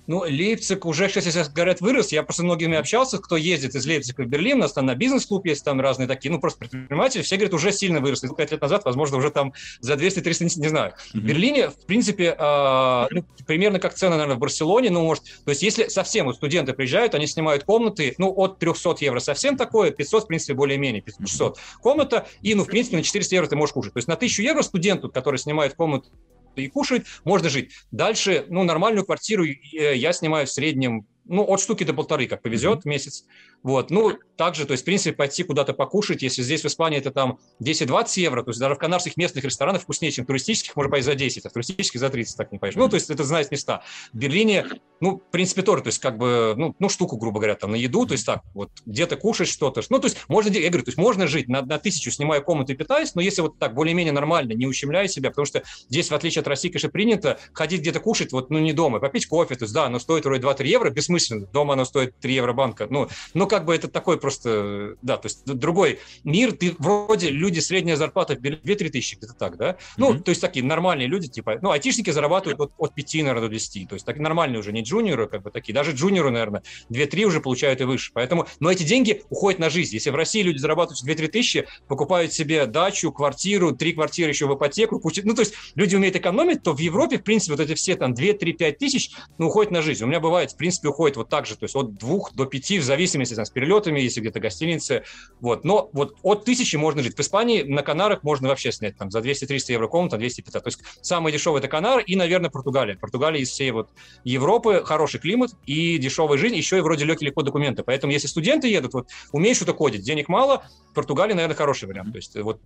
[0.07, 2.13] Ну, Лейпциг уже, сейчас говорят, вырос.
[2.13, 4.59] Я просто многими общался, кто ездит из Лейпцига в Берлин.
[4.59, 7.23] У нас там на бизнес-клуб есть там разные такие, ну, просто предприниматели.
[7.23, 8.25] Все говорят, уже сильно вырос.
[8.37, 10.93] Пять лет назад, возможно, уже там за 200-300, не знаю.
[10.93, 11.21] Mm-hmm.
[11.21, 14.91] В Берлине, в принципе, э, ну, примерно как цены, наверное, в Барселоне.
[14.91, 18.97] Ну, может, то есть если совсем вот студенты приезжают, они снимают комнаты, ну, от 300
[19.01, 22.27] евро совсем такое, 500, в принципе, более-менее, 500 комната.
[22.43, 23.93] И, ну, в принципе, на 400 евро ты можешь кушать.
[23.93, 26.11] То есть на 1000 евро студенту, который снимает комнату
[26.57, 27.73] и кушает, можно жить.
[27.91, 32.43] Дальше, ну, нормальную квартиру э, я снимаю в среднем ну, от штуки до полторы, как
[32.43, 32.89] повезет, mm-hmm.
[32.89, 33.25] месяц.
[33.67, 33.91] Вот.
[33.91, 37.41] Ну, также, то есть, в принципе, пойти куда-то покушать, если здесь в Испании это там
[37.61, 41.17] 10-20 евро, то есть даже в канарских местных ресторанах вкуснее, чем туристических, можно поесть за
[41.17, 42.59] 10, а в туристических за 30, так не.
[42.59, 42.73] Mm-hmm.
[42.77, 43.83] Ну, то есть, это знают места.
[44.13, 44.67] В Берлине,
[45.01, 47.77] ну, в принципе, тоже, то есть, как бы, ну, ну штуку, грубо говоря, там, на
[47.77, 49.83] еду, то есть, так, вот, где-то кушать что-то.
[49.91, 52.73] Ну, то есть, можно, я говорю, то есть, можно жить на, на тысячу, снимая комнату
[52.73, 56.15] и питаясь, но если вот так, более-менее нормально, не ущемляя себя, потому что здесь, в
[56.15, 59.65] отличие от России, конечно, принято ходить где-то кушать, вот, ну, не дома, попить кофе, то
[59.65, 62.87] есть, да, оно стоит вроде 2-3 евро, бессмысленно, дома оно стоит 3 евро банка.
[62.89, 66.53] Ну, ну, как бы это такой просто, да, то есть другой мир.
[66.53, 69.79] Ты вроде люди, средняя зарплата 2-3 тысячи, где-то так, да?
[69.97, 70.21] Ну, mm-hmm.
[70.21, 73.89] то есть такие нормальные люди, типа, ну, айтишники зарабатывают от, от 5, наверное, до 10.
[73.89, 75.73] То есть так нормальные уже, не джуниоры, как бы такие.
[75.73, 78.11] Даже джуниоры, наверное, 2-3 уже получают и выше.
[78.13, 79.95] Поэтому, но эти деньги уходят на жизнь.
[79.95, 84.55] Если в России люди зарабатывают 2-3 тысячи, покупают себе дачу, квартиру, три квартиры еще в
[84.55, 87.73] ипотеку, кучу, ну, то есть люди умеют экономить, то в Европе, в принципе, вот эти
[87.73, 90.05] все там 2-3-5 тысяч, ну, уходят на жизнь.
[90.05, 92.47] У меня бывает, в принципе, уходит вот так же, то есть от от двух до
[92.47, 95.05] пяти, в зависимости там, с перелетами, если где-то гостиницы.
[95.41, 95.65] Вот.
[95.65, 97.17] Но вот от тысячи можно жить.
[97.17, 100.63] В Испании на Канарах можно вообще снять там, за 200-300 евро комната, 250.
[100.63, 102.97] То есть самый дешевый это Канар и, наверное, Португалия.
[102.97, 103.91] Португалия из всей вот
[104.25, 107.83] Европы, хороший климат и дешевая жизнь, еще и вроде легкий легко документы.
[107.83, 112.13] Поэтому если студенты едут, вот умеешь что-то кодить, денег мало, Португалия, наверное, хороший вариант.
[112.13, 112.61] То есть вот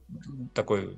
[0.55, 0.97] такой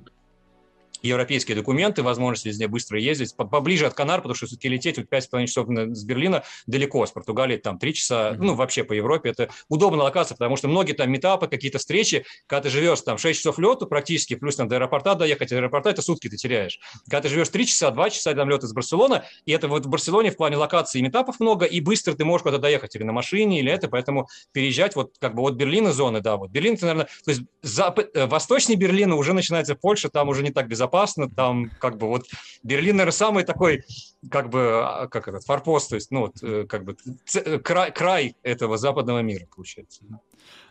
[1.07, 5.45] европейские документы, возможность везде быстро ездить, поближе от Канар, потому что все-таки лететь вот 5,5
[5.47, 8.37] часов с Берлина далеко, с Португалии там 3 часа, mm-hmm.
[8.39, 12.63] ну, вообще по Европе это удобная локация, потому что многие там метапы, какие-то встречи, когда
[12.63, 16.01] ты живешь там 6 часов лету практически, плюс там до аэропорта доехать, от аэропорта это
[16.01, 16.79] сутки ты теряешь.
[17.05, 19.89] Когда ты живешь 3 часа, 2 часа там лет из Барселоны, и это вот в
[19.89, 23.59] Барселоне в плане локации метапов много, и быстро ты можешь куда-то доехать или на машине,
[23.59, 27.09] или это, поэтому переезжать вот как бы от Берлина зоны, да, вот Берлин, это, наверное,
[27.25, 31.29] то есть запад, э, восточнее Берлина уже начинается Польша, там уже не так безопасно, безопасно,
[31.29, 32.25] там как бы вот
[32.63, 33.83] Берлин, наверное, самый такой,
[34.29, 36.95] как бы, а, как этот, форпост, то есть, ну, вот, э, как бы
[37.35, 40.03] э, край, край этого западного мира, получается.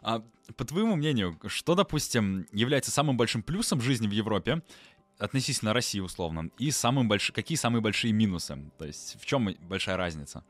[0.03, 0.23] А,
[0.57, 4.63] по твоему мнению, что, допустим, является самым большим плюсом жизни в Европе
[5.19, 7.33] относительно России, условно, и самым больш...
[7.33, 8.59] какие самые большие минусы?
[8.79, 10.45] То есть в чем большая разница?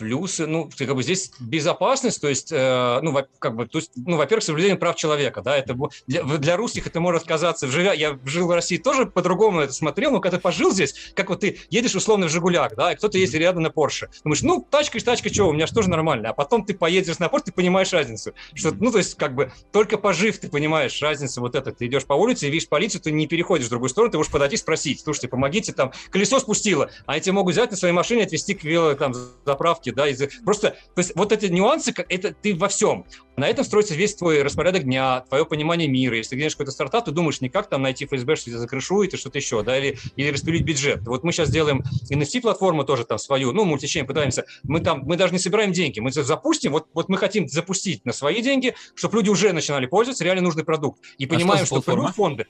[0.00, 3.92] А, плюсы, ну, как бы здесь безопасность, то есть, э, ну, как бы, то есть,
[3.94, 8.18] ну, во-первых, соблюдение прав человека, да, это для, для русских это может казаться, живя, я
[8.24, 11.58] жил в России тоже по-другому это смотрел, но когда ты пожил здесь, как вот ты
[11.68, 15.32] едешь условно в Жигулях, да, и кто-то ездит рядом на Порше, думаешь, ну, тачка, тачка,
[15.32, 18.32] что, у меня же тоже нормально, а потом ты поедешь на Порше, ты понимаешь разницу,
[18.54, 22.06] что, ну, то есть, как бы, только пожив, ты понимаешь разницу вот это, ты идешь
[22.06, 25.00] по улице и видишь полицию, ты не переходишь в другую сторону, ты можешь подойти спросить,
[25.00, 28.64] слушайте, помогите, там, колесо спустило, а они тебя могут взять на своей машине, отвезти к
[28.64, 29.12] вело, там,
[29.44, 33.04] заправке, ошибки, да, из просто, то есть вот эти нюансы, это ты во всем.
[33.36, 36.16] На этом строится весь твой распорядок дня, твое понимание мира.
[36.16, 39.14] Если ты делаешь какой-то стартап, ты думаешь не как там найти ФСБ, что тебя закрышует
[39.14, 41.06] и что-то еще, да, или, или распилить бюджет.
[41.06, 44.44] Вот мы сейчас делаем NFT-платформу тоже там свою, ну, мультичейн пытаемся.
[44.62, 48.12] Мы там, мы даже не собираем деньги, мы запустим, вот, вот мы хотим запустить на
[48.12, 51.00] свои деньги, чтобы люди уже начинали пользоваться реально нужный продукт.
[51.18, 52.46] И а понимаем, что, что фонды.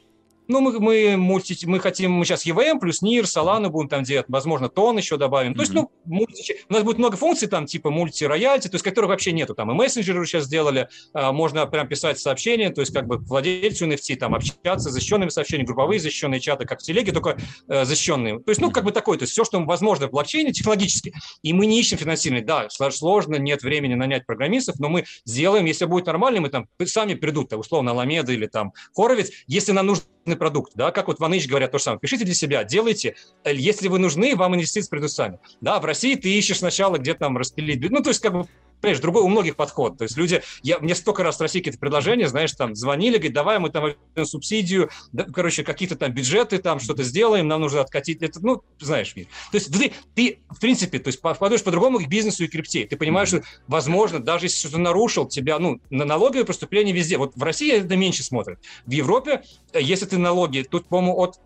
[0.50, 4.26] Ну, мы, мы, мульти, мы хотим, мы сейчас EVM плюс NIR, Solana будем там делать,
[4.28, 5.52] возможно, тон еще добавим.
[5.52, 5.54] Mm-hmm.
[5.54, 9.10] То есть, ну, мульти, у нас будет много функций там, типа мульти-рояльти, то есть, которых
[9.10, 9.54] вообще нету.
[9.54, 13.86] Там и мессенджеры сейчас сделали, а, можно прям писать сообщения, то есть, как бы владельцу
[13.86, 18.40] NFT там общаться, защищенными сообщениями, групповые защищенные чаты, как в телеге, только э, защищенные.
[18.40, 21.14] То есть, ну, как бы такое, то есть, все, что возможно в блокчейне технологически.
[21.42, 22.44] И мы не ищем финансирование.
[22.44, 27.14] Да, сложно, нет времени нанять программистов, но мы сделаем, если будет нормально, мы там сами
[27.14, 31.72] придут, условно, Аламеда или там Хоровец, если нам нужно продукт, да, как вот Ваныч говорят
[31.72, 35.38] то же самое, пишите для себя, делайте, э, если вы нужны, вам инвестиции придут сами,
[35.61, 38.46] да, в России ты ищешь сначала где там распилить, ну, то есть как бы
[38.80, 39.98] понимаешь, другой у многих подход.
[39.98, 43.34] То есть люди, я, мне столько раз в России какие-то предложения, знаешь, там звонили, говорят,
[43.34, 43.84] давай мы там
[44.24, 48.22] субсидию, да, короче, какие-то там бюджеты, там что-то сделаем, нам нужно откатить.
[48.22, 49.26] Это, ну, знаешь, мир.
[49.50, 52.86] То есть ты, ты в принципе, то есть подходишь по-другому к бизнесу и крипте.
[52.86, 57.18] Ты понимаешь, что, возможно, даже если что-то нарушил, тебя, ну, на налоговые преступления везде.
[57.18, 58.58] Вот в России это меньше смотрят.
[58.86, 61.38] В Европе, э, если ты налоги, тут, по-моему, от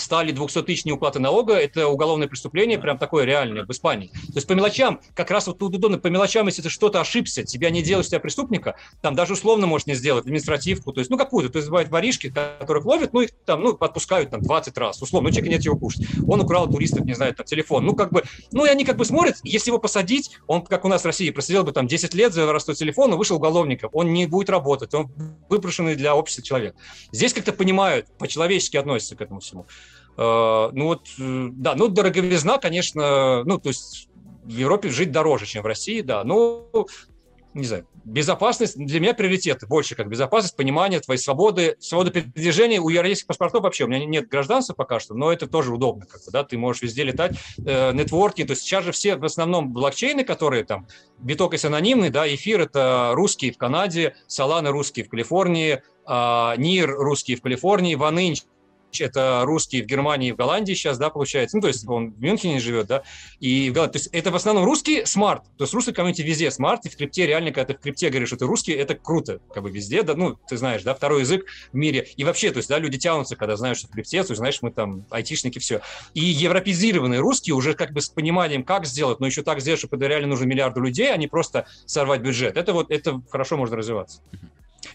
[0.00, 4.08] стали 200-тысячные уплаты налога, это уголовное преступление, прям такое реальное в Испании.
[4.08, 7.44] То есть по мелочам, как раз вот тут удобно, по мелочам, если ты что-то ошибся,
[7.44, 11.18] тебя не делают, тебя преступника, там даже условно можешь не сделать, административку, то есть, ну,
[11.18, 15.02] какую-то, то есть бывают воришки, которых ловят, ну, их там, ну, отпускают там 20 раз,
[15.02, 16.02] условно, ну, человек нет его кушать.
[16.26, 19.04] Он украл туристов, не знаю, там, телефон, ну, как бы, ну, и они как бы
[19.04, 22.32] смотрят, если его посадить, он, как у нас в России, просидел бы там 10 лет
[22.32, 25.10] за воровство телефона, вышел уголовником, он не будет работать, он
[25.48, 26.74] выброшенный для общества человек.
[27.12, 29.66] Здесь как-то понимают, по-человечески относятся к этому всему.
[30.18, 34.08] Э, ну вот, э, да, ну дороговизна, конечно, ну то есть
[34.42, 36.68] в Европе жить дороже, чем в России, да, ну,
[37.54, 42.80] не знаю, безопасность для меня приоритет больше, как безопасность, понимание твоей свободы, свободы передвижения.
[42.80, 46.24] У европейских паспортов вообще, у меня нет гражданства пока что, но это тоже удобно, как
[46.24, 49.24] бы, да, ты можешь везде летать, э, network и, то есть сейчас же все в
[49.24, 55.04] основном блокчейны, которые там, биток есть анонимный, да, эфир это русские в Канаде, Solana русские
[55.04, 58.42] в Калифорнии, э, NEAR русские в Калифорнии, 1inch
[59.00, 61.56] это русский в Германии и в Голландии сейчас, да, получается.
[61.56, 63.02] Ну, то есть он в Мюнхене живет, да,
[63.40, 63.92] и в Голландии.
[63.92, 65.44] То есть это в основном русский smart.
[65.56, 68.28] То есть русский комьюнити везде smart, и в крипте реально, когда ты в крипте говоришь,
[68.28, 71.46] что ты русский, это круто, как бы везде, да, ну, ты знаешь, да, второй язык
[71.72, 72.08] в мире.
[72.16, 74.58] И вообще, то есть, да, люди тянутся, когда знают, что в крипте, то есть, знаешь,
[74.62, 75.80] мы там айтишники, все.
[76.14, 79.96] И европезированные русские уже как бы с пониманием, как сделать, но еще так сделать, чтобы
[79.96, 82.56] это реально нужно миллиарду людей, а не просто сорвать бюджет.
[82.56, 84.20] Это вот, это хорошо можно развиваться.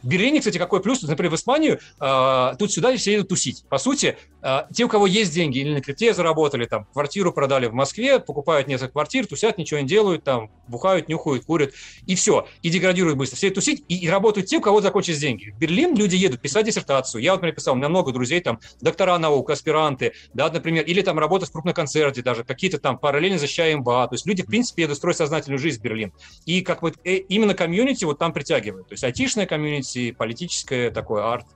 [0.04, 1.02] В Берлине, кстати, какой плюс?
[1.02, 3.64] Например, в Испанию э, тут сюда все едут тусить.
[3.70, 7.68] По сути, э, те, у кого есть деньги, или на крипте заработали, там, квартиру продали
[7.68, 11.74] в Москве, покупают несколько квартир, тусят, ничего не делают, там, бухают, нюхают, курят,
[12.06, 12.46] и все.
[12.62, 13.38] И деградируют быстро.
[13.38, 15.52] Все тусить, и, и работают те, у кого закончились деньги.
[15.52, 17.22] В Берлин люди едут писать диссертацию.
[17.22, 21.02] Я вот, например, писал, у меня много друзей, там, доктора наук, аспиранты, да, например, или
[21.02, 24.08] там работать в крупном концерте даже, какие-то там параллельно защищая МБА.
[24.10, 26.12] То есть люди, в принципе, едут строить сознательную жизнь в Берлин.
[26.46, 28.90] И как вот э, именно комьюнити вот там притягивают.
[28.90, 31.48] То есть айтишная комьюнити, политическое такое, арт.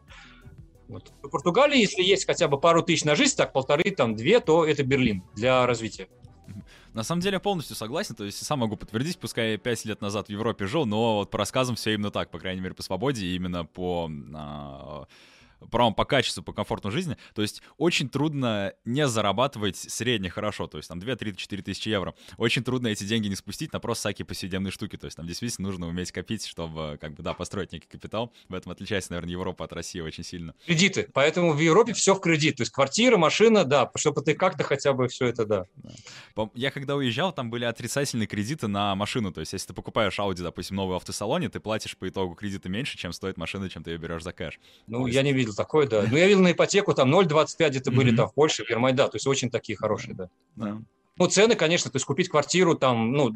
[0.87, 1.11] Вот.
[1.21, 4.65] В Португалии, если есть хотя бы пару тысяч на жизнь, так полторы, там, две, то
[4.65, 6.07] это Берлин для развития.
[6.93, 10.01] На самом деле я полностью согласен, то есть сам могу подтвердить, пускай я 5 лет
[10.01, 12.81] назад в Европе жил, но вот по рассказам все именно так, по крайней мере, по
[12.81, 15.05] свободе, именно по а,
[15.71, 17.17] правом по качеству, по комфорту жизни.
[17.33, 21.89] То есть очень трудно не зарабатывать средне хорошо, то есть там 2, 3, 4 тысячи
[21.89, 22.15] евро.
[22.37, 24.97] Очень трудно эти деньги не спустить на просто всякие повседневные штуки.
[24.97, 28.31] То есть там действительно нужно уметь копить, чтобы как бы, да, построить некий капитал.
[28.49, 30.53] В этом отличается, наверное, Европа от России очень сильно.
[30.65, 31.09] Кредиты.
[31.13, 32.57] Поэтому в Европе все в кредит.
[32.57, 35.65] То есть квартира, машина, да, чтобы ты как-то хотя бы все это, да.
[36.35, 36.49] да.
[36.53, 39.31] Я когда уезжал, там были отрицательные кредиты на машину.
[39.31, 42.69] То есть если ты покупаешь Audi, допустим, новый в автосалоне, ты платишь по итогу кредита
[42.69, 44.59] меньше, чем стоит машина, чем ты ее берешь за кэш.
[44.87, 45.15] Ну, есть...
[45.15, 46.05] я не видел такое, да.
[46.09, 49.07] Ну, я видел на ипотеку, там 0,25 где-то были, там в Польше, в Германии, да,
[49.07, 50.29] то есть очень такие хорошие, да.
[50.55, 50.77] да.
[51.19, 53.31] Ну, цены, конечно, то есть купить квартиру там, ну,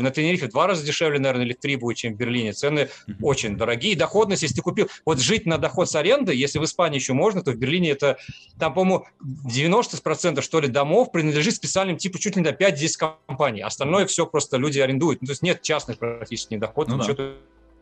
[0.00, 2.52] на Тенерифе в два раза дешевле, наверное, или в три будет, чем в Берлине.
[2.52, 3.14] Цены mm-hmm.
[3.20, 3.94] очень дорогие.
[3.94, 7.42] Доходность, если ты купил, вот жить на доход с аренды, если в Испании еще можно,
[7.42, 8.16] то в Берлине это,
[8.58, 13.60] там, по-моему, 90% что ли домов принадлежит специальным типу чуть ли не до 5-10 компаний.
[13.60, 15.20] Остальное все просто люди арендуют.
[15.20, 17.32] Ну, то есть нет частных практически доходов, ну, да.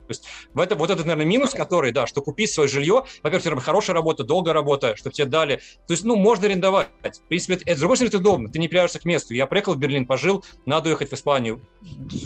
[0.08, 3.64] То есть в это, вот этот, наверное, минус, который, да, что купить свое жилье, во-первых,
[3.64, 5.56] хорошая работа, долгая работа, чтобы тебе дали.
[5.86, 6.88] То есть, ну, можно арендовать.
[7.02, 8.48] В принципе, это, это с другой стороны, это удобно.
[8.50, 9.34] Ты не привяжешься к месту.
[9.34, 11.60] Я приехал в Берлин, пожил, надо уехать в Испанию.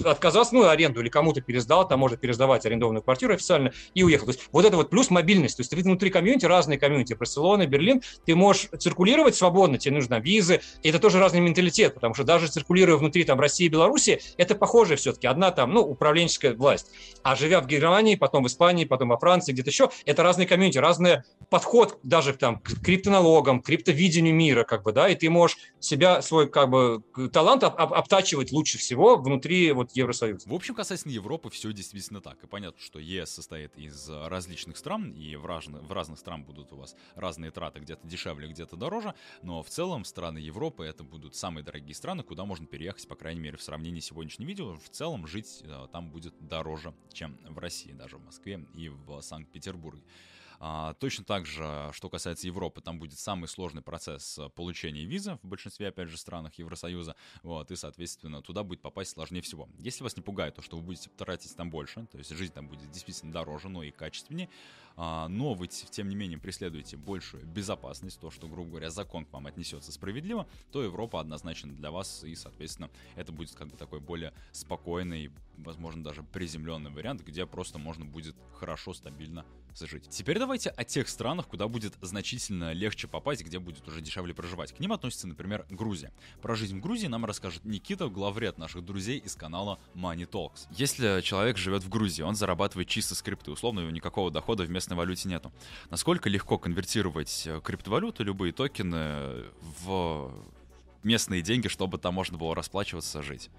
[0.04, 4.26] Отказался, ну, аренду или кому-то пересдал, там можно пересдавать арендованную квартиру официально и уехал.
[4.26, 5.56] То есть вот это вот плюс мобильность.
[5.56, 10.20] То есть ты внутри комьюнити, разные комьюнити, Барселона, Берлин, ты можешь циркулировать свободно, тебе нужны
[10.20, 10.60] визы.
[10.82, 14.54] И это тоже разный менталитет, потому что даже циркулируя внутри там России и Беларуси, это
[14.54, 15.26] похоже все-таки.
[15.26, 16.90] Одна там, ну, управленческая власть.
[17.22, 19.90] А живя в Германии, потом в Испании, потом во Франции, где-то еще.
[20.04, 25.08] Это разные комьюнити, разный подход даже там, к криптоналогам, к криптовидению мира, как бы, да,
[25.08, 29.92] и ты можешь себя, свой как бы талант об, об, обтачивать лучше всего внутри вот
[29.92, 30.48] Евросоюза.
[30.48, 32.42] В общем, касательно Европы, все действительно так.
[32.42, 36.72] И понятно, что ЕС состоит из различных стран, и в, разных, в разных стран будут
[36.72, 41.34] у вас разные траты, где-то дешевле, где-то дороже, но в целом страны Европы это будут
[41.34, 44.76] самые дорогие страны, куда можно переехать, по крайней мере, в сравнении с сегодняшним видео.
[44.76, 49.22] В целом жить э, там будет дороже, чем в России даже в Москве и в
[49.22, 50.02] Санкт-Петербурге.
[50.64, 55.48] А, точно так же, что касается Европы, там будет самый сложный процесс получения визы в
[55.48, 59.68] большинстве, опять же, странах Евросоюза, вот, и, соответственно, туда будет попасть сложнее всего.
[59.80, 62.68] Если вас не пугает то, что вы будете тратить там больше, то есть жизнь там
[62.68, 64.48] будет действительно дороже, но и качественнее,
[64.96, 69.46] но вы, тем не менее, преследуете большую безопасность, то, что, грубо говоря, закон к вам
[69.46, 74.32] отнесется справедливо, то Европа однозначно для вас, и, соответственно, это будет как бы такой более
[74.52, 79.44] спокойный, возможно, даже приземленный вариант, где просто можно будет хорошо, стабильно
[79.80, 80.08] жить.
[80.10, 84.72] Теперь давайте о тех странах, куда будет значительно легче попасть, где будет уже дешевле проживать.
[84.72, 86.12] К ним относится, например, Грузия.
[86.42, 90.66] Про жизнь в Грузии нам расскажет Никита, главред наших друзей из канала Money Talks.
[90.70, 94.70] Если человек живет в Грузии, он зарабатывает чисто скрипты, условно, у него никакого дохода в
[94.92, 95.52] местной валюте нету.
[95.90, 99.44] Насколько легко конвертировать э, криптовалюты, любые токены
[99.84, 100.30] в
[101.02, 103.50] местные деньги, чтобы там можно было расплачиваться, жить?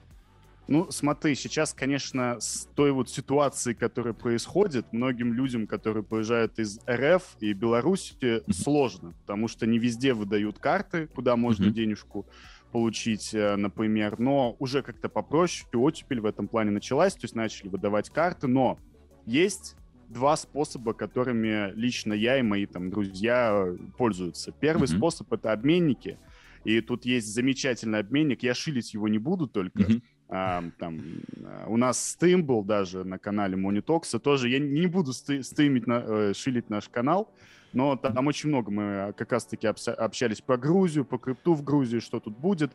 [0.68, 6.80] Ну, смотри, сейчас, конечно, с той вот ситуации, которая происходит, многим людям, которые приезжают из
[6.90, 11.72] РФ и Беларуси, сложно, потому что не везде выдают карты, куда можно mm-hmm.
[11.72, 12.26] денежку
[12.72, 17.68] получить, э, например, но уже как-то попроще, оттепель в этом плане началась, то есть начали
[17.68, 18.80] выдавать карты, но
[19.26, 19.76] есть
[20.14, 24.52] два способа, которыми лично я и мои там друзья пользуются.
[24.52, 24.98] Первый mm-hmm.
[24.98, 26.18] способ— это обменники,
[26.64, 30.02] и тут есть замечательный обменник, я шилить его не буду только, mm-hmm
[30.36, 31.00] а, там,
[31.46, 36.04] а, у нас стрим был даже на канале Монитокса, тоже я не буду стримить, на,
[36.04, 37.32] э, шилить наш канал,
[37.74, 42.00] но там очень много мы а, как раз-таки общались про Грузию, по крипту в Грузии,
[42.00, 42.72] что тут будет.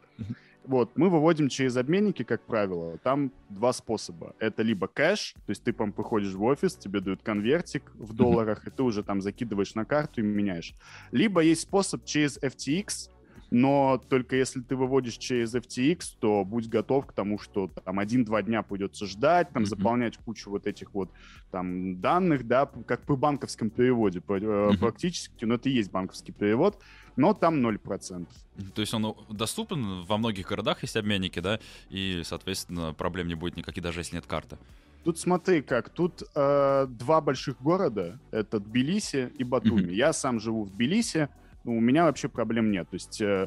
[0.64, 2.98] Вот, мы выводим через обменники, как правило.
[2.98, 4.34] Там два способа.
[4.38, 8.66] Это либо кэш, то есть ты там приходишь в офис, тебе дают конвертик в долларах,
[8.66, 10.74] и ты уже там закидываешь на карту и меняешь.
[11.10, 13.10] Либо есть способ через FTX,
[13.50, 18.42] но только если ты выводишь через FTX, то будь готов к тому, что там один-два
[18.42, 19.66] дня придется ждать, там mm-hmm.
[19.66, 21.10] заполнять кучу вот этих вот
[21.50, 24.78] там данных, да, как по банковском переводе mm-hmm.
[24.78, 26.78] практически, но это и есть банковский перевод,
[27.16, 28.26] но там 0%.
[28.74, 31.58] То есть он доступен во многих городах, есть обменники, да,
[31.88, 34.58] и, соответственно, проблем не будет никаких, даже если нет карты.
[35.04, 39.82] Тут смотри как, тут э, два больших города, это Тбилиси и Батуми.
[39.82, 39.94] Mm-hmm.
[39.94, 41.28] Я сам живу в Тбилиси,
[41.68, 42.88] ну, у меня вообще проблем нет.
[42.88, 43.46] То есть э,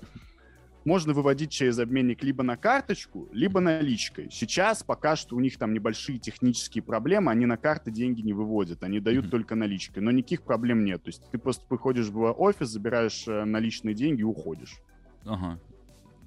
[0.85, 4.29] можно выводить через обменник либо на карточку, либо наличкой.
[4.31, 8.83] Сейчас пока что у них там небольшие технические проблемы, они на карты деньги не выводят,
[8.83, 9.29] они дают mm-hmm.
[9.29, 11.01] только наличкой, но никаких проблем нет.
[11.01, 14.77] То есть ты просто приходишь в офис, забираешь э, наличные деньги и уходишь.
[15.25, 15.59] Ага.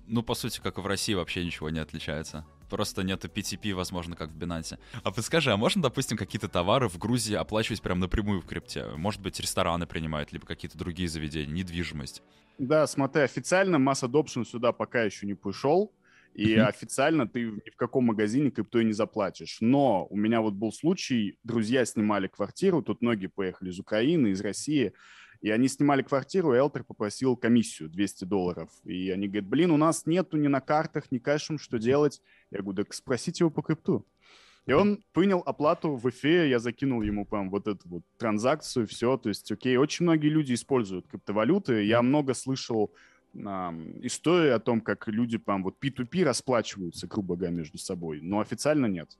[0.08, 2.44] Ну, по сути, как и в России, вообще ничего не отличается.
[2.74, 4.80] Просто нету PTP, возможно, как в Binance.
[5.04, 8.86] А подскажи, а можно, допустим, какие-то товары в Грузии оплачивать прям напрямую в крипте?
[8.96, 12.20] Может быть, рестораны принимают, либо какие-то другие заведения, недвижимость?
[12.58, 15.92] Да, смотри, официально масс adoption сюда пока еще не пришел.
[16.34, 16.64] И mm-hmm.
[16.64, 19.58] официально ты ни в каком магазине криптой не заплатишь.
[19.60, 24.40] Но у меня вот был случай, друзья снимали квартиру, тут многие поехали из Украины, из
[24.40, 24.94] России,
[25.44, 28.70] и они снимали квартиру, и Элтер попросил комиссию 200 долларов.
[28.82, 32.22] И они говорят, блин, у нас нету ни на картах, ни кэшем, что делать?
[32.50, 34.06] Я говорю, так спросите его по крипту.
[34.64, 39.18] И он принял оплату в эфире, я закинул ему прям вот эту вот транзакцию, все.
[39.18, 41.84] То есть, окей, очень многие люди используют криптовалюты.
[41.84, 42.90] Я много слышал
[43.34, 48.20] истории о том, как люди прям вот P2P расплачиваются, грубо говоря, между собой.
[48.22, 49.10] Но официально нет.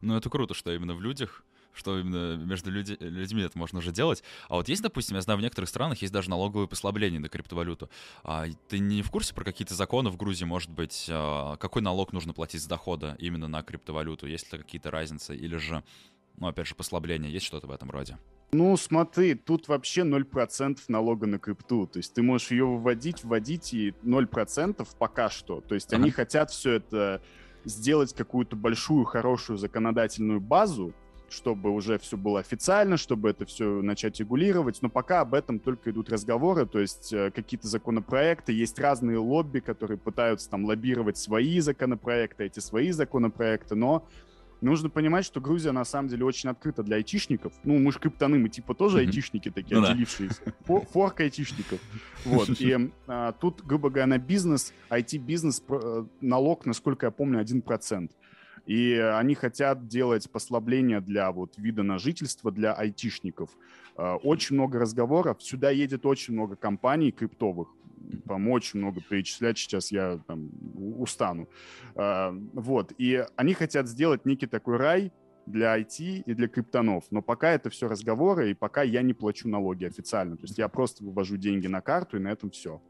[0.00, 1.44] Ну, это круто, что именно в людях
[1.78, 4.22] что именно между люди, людьми это можно уже делать.
[4.48, 7.88] А вот есть, допустим, я знаю, в некоторых странах есть даже налоговые послабления на криптовалюту.
[8.24, 12.12] А ты не в курсе про какие-то законы в Грузии, может быть, а, какой налог
[12.12, 14.26] нужно платить с дохода именно на криптовалюту?
[14.26, 15.36] Есть ли какие-то разницы?
[15.36, 15.84] Или же,
[16.36, 17.30] ну, опять же, послабления?
[17.30, 18.18] Есть что-то в этом роде?
[18.50, 21.86] Ну, смотри, тут вообще 0% налога на крипту.
[21.86, 25.60] То есть ты можешь ее выводить, вводить, и 0% пока что.
[25.60, 26.02] То есть ага.
[26.02, 27.22] они хотят все это
[27.64, 30.94] сделать какую-то большую, хорошую законодательную базу,
[31.30, 34.80] чтобы уже все было официально, чтобы это все начать регулировать.
[34.82, 39.60] Но пока об этом только идут разговоры, то есть э, какие-то законопроекты, есть разные лобби,
[39.60, 44.06] которые пытаются там лоббировать свои законопроекты, эти свои законопроекты, но
[44.60, 47.52] нужно понимать, что Грузия на самом деле очень открыта для айтишников.
[47.64, 50.40] Ну, мы же криптоны, мы типа тоже айтишники такие, ну, отделившиеся.
[50.92, 51.80] Форк айтишников.
[52.24, 52.48] Вот.
[52.60, 58.10] И а, тут, грубо говоря, на бизнес, IT-бизнес э, налог, насколько я помню, 1%.
[58.68, 63.48] И они хотят делать послабления для вот вида на жительство для айтишников.
[63.96, 65.42] Э, очень много разговоров.
[65.42, 67.68] Сюда едет очень много компаний криптовых.
[68.26, 70.50] Там очень много перечислять сейчас я там
[70.98, 71.48] устану.
[71.94, 72.92] Э, вот.
[72.98, 75.12] И они хотят сделать некий такой рай
[75.46, 77.04] для IT и для криптонов.
[77.10, 80.36] Но пока это все разговоры, и пока я не плачу налоги официально.
[80.36, 82.82] То есть я просто вывожу деньги на карту, и на этом все.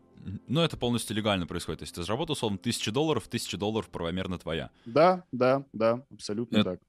[0.46, 1.81] Ну, это полностью легально происходит.
[1.81, 4.70] То есть ты заработал, условно, тысячу долларов, тысяча долларов правомерно твоя.
[4.85, 6.81] Да, да, да, абсолютно это, так.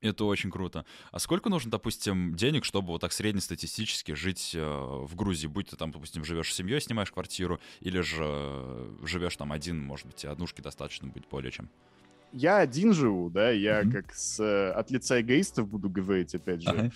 [0.00, 0.84] Это очень круто.
[1.10, 5.46] А сколько нужно, допустим, денег, чтобы вот так среднестатистически жить э, в Грузии?
[5.46, 9.82] Будь ты там, допустим, живешь с семьей, снимаешь квартиру, или же э, живешь там один,
[9.82, 11.70] может быть, однушки достаточно будет более чем?
[12.32, 13.92] Я один живу, да, я mm-hmm.
[13.92, 16.68] как с, э, от лица эгоистов буду говорить, опять же.
[16.68, 16.92] Uh-huh.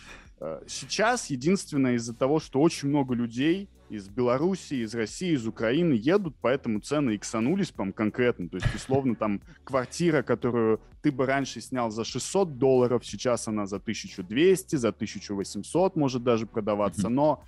[0.66, 6.34] Сейчас единственное из-за того, что очень много людей из Беларуси, из России, из Украины едут,
[6.40, 8.48] поэтому цены иксанулись, по конкретно.
[8.48, 13.66] То есть, условно, там квартира, которую ты бы раньше снял за 600 долларов, сейчас она
[13.66, 17.08] за 1200, за 1800 может даже продаваться.
[17.08, 17.42] Но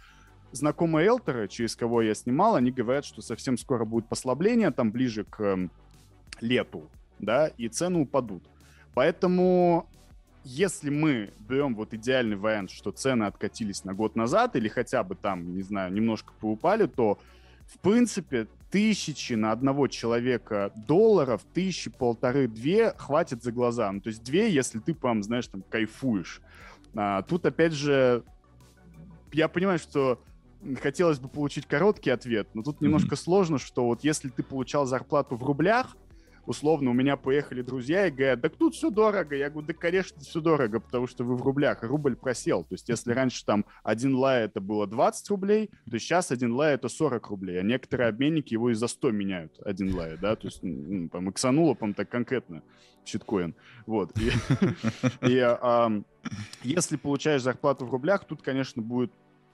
[0.51, 5.25] знакомые элтеры, через кого я снимал, они говорят, что совсем скоро будет послабление, там ближе
[5.25, 5.71] к эм,
[6.41, 6.91] лету,
[7.21, 8.43] да, и цены упадут.
[8.95, 9.89] Поэтому
[10.45, 15.15] если мы берем вот идеальный вариант, что цены откатились на год назад или хотя бы
[15.15, 17.19] там, не знаю, немножко поупали, то
[17.67, 23.93] в принципе тысячи на одного человека долларов, тысячи, полторы, две хватит за глаза.
[23.93, 26.41] Ну, то есть две, если ты прям, знаешь, там кайфуешь.
[26.95, 28.25] А, тут опять же,
[29.33, 30.21] я понимаю, что
[30.81, 32.85] хотелось бы получить короткий ответ, но тут mm-hmm.
[32.85, 35.97] немножко сложно, что вот если ты получал зарплату в рублях,
[36.47, 39.37] условно, у меня поехали друзья и говорят, да тут все дорого.
[39.37, 42.65] Я говорю, да, конечно, все дорого, потому что вы в рублях, рубль просел.
[42.65, 46.75] То есть, если раньше там один лай это было 20 рублей, то сейчас один лай
[46.75, 50.47] это 40 рублей, а некоторые обменники его и за 100 меняют, один лай, да, то
[50.47, 52.63] есть, ну, там, иксануло, по так конкретно,
[53.05, 53.55] щиткоин.
[53.87, 54.13] Вот.
[54.19, 54.31] И,
[55.29, 55.91] и а,
[56.63, 59.13] если получаешь зарплату в рублях, тут, конечно, будет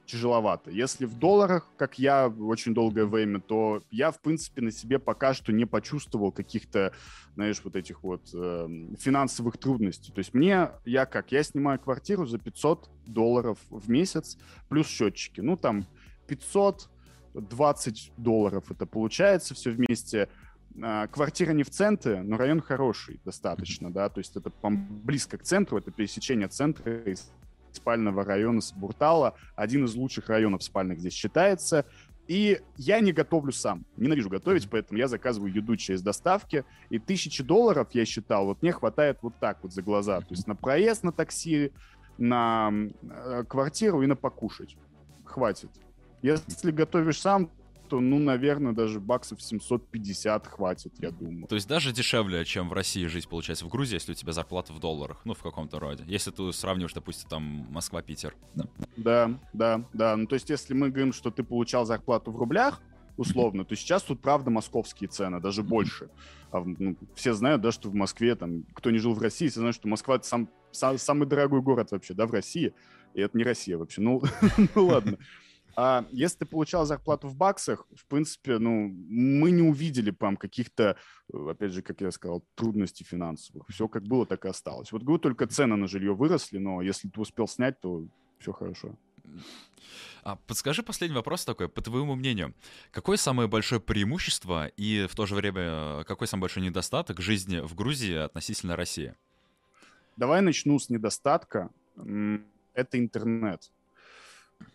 [0.08, 0.70] тяжеловато.
[0.70, 5.34] Если в долларах, как я очень долгое время, то я, в принципе, на себе пока
[5.34, 6.92] что не почувствовал каких-то,
[7.34, 10.10] знаешь, вот этих вот э, финансовых трудностей.
[10.10, 14.38] То есть мне, я как, я снимаю квартиру за 500 долларов в месяц,
[14.68, 15.40] плюс счетчики.
[15.40, 15.86] Ну, там
[16.26, 20.28] 520 долларов это получается все вместе.
[20.82, 25.42] А, квартира не в центре, но район хороший достаточно, да, то есть это близко к
[25.42, 27.16] центру, это пересечение центра и
[27.72, 31.84] спального района Буртала, один из лучших районов спальных здесь считается.
[32.26, 33.86] И я не готовлю сам.
[33.96, 36.64] Ненавижу готовить, поэтому я заказываю еду через доставки.
[36.90, 40.20] И тысячи долларов, я считал, вот мне хватает вот так вот за глаза.
[40.20, 41.72] То есть на проезд на такси,
[42.18, 42.70] на
[43.02, 44.76] э, квартиру и на покушать.
[45.24, 45.70] Хватит.
[46.20, 47.50] Если готовишь сам,
[47.88, 51.46] то, ну, наверное, даже баксов 750 хватит, я думаю.
[51.46, 54.72] То есть даже дешевле, чем в России жить, получается, в Грузии, если у тебя зарплата
[54.72, 56.04] в долларах, ну, в каком-то роде.
[56.06, 58.34] Если ты сравниваешь, допустим, там Москва-Питер.
[58.54, 58.64] Да.
[58.96, 60.16] да, да, да.
[60.16, 62.80] Ну, то есть если мы говорим, что ты получал зарплату в рублях,
[63.16, 66.08] условно, то сейчас тут, правда, московские цены, даже больше.
[66.50, 69.60] А, ну, все знают, да, что в Москве, там, кто не жил в России, все
[69.60, 72.72] знают, что Москва— это сам, сам, самый дорогой город вообще, да, в России.
[73.14, 74.00] И это не Россия вообще.
[74.00, 74.22] Ну,
[74.74, 75.18] ну ладно.
[75.80, 80.96] А если ты получал зарплату в баксах, в принципе, ну, мы не увидели прям каких-то,
[81.32, 83.68] э, опять же, как я сказал, трудностей финансовых.
[83.68, 84.90] Все как было, так и осталось.
[84.90, 88.04] Вот говорю, только цены на жилье выросли, но если ты успел снять, то
[88.40, 88.96] все хорошо.
[90.24, 92.54] А подскажи последний вопрос такой, по твоему мнению,
[92.90, 95.62] какое самое большое преимущество и в то же время
[96.00, 99.14] э, какой самый большой недостаток жизни в Грузии относительно России?
[100.16, 101.70] Давай начну с недостатка.
[102.74, 103.70] Это интернет.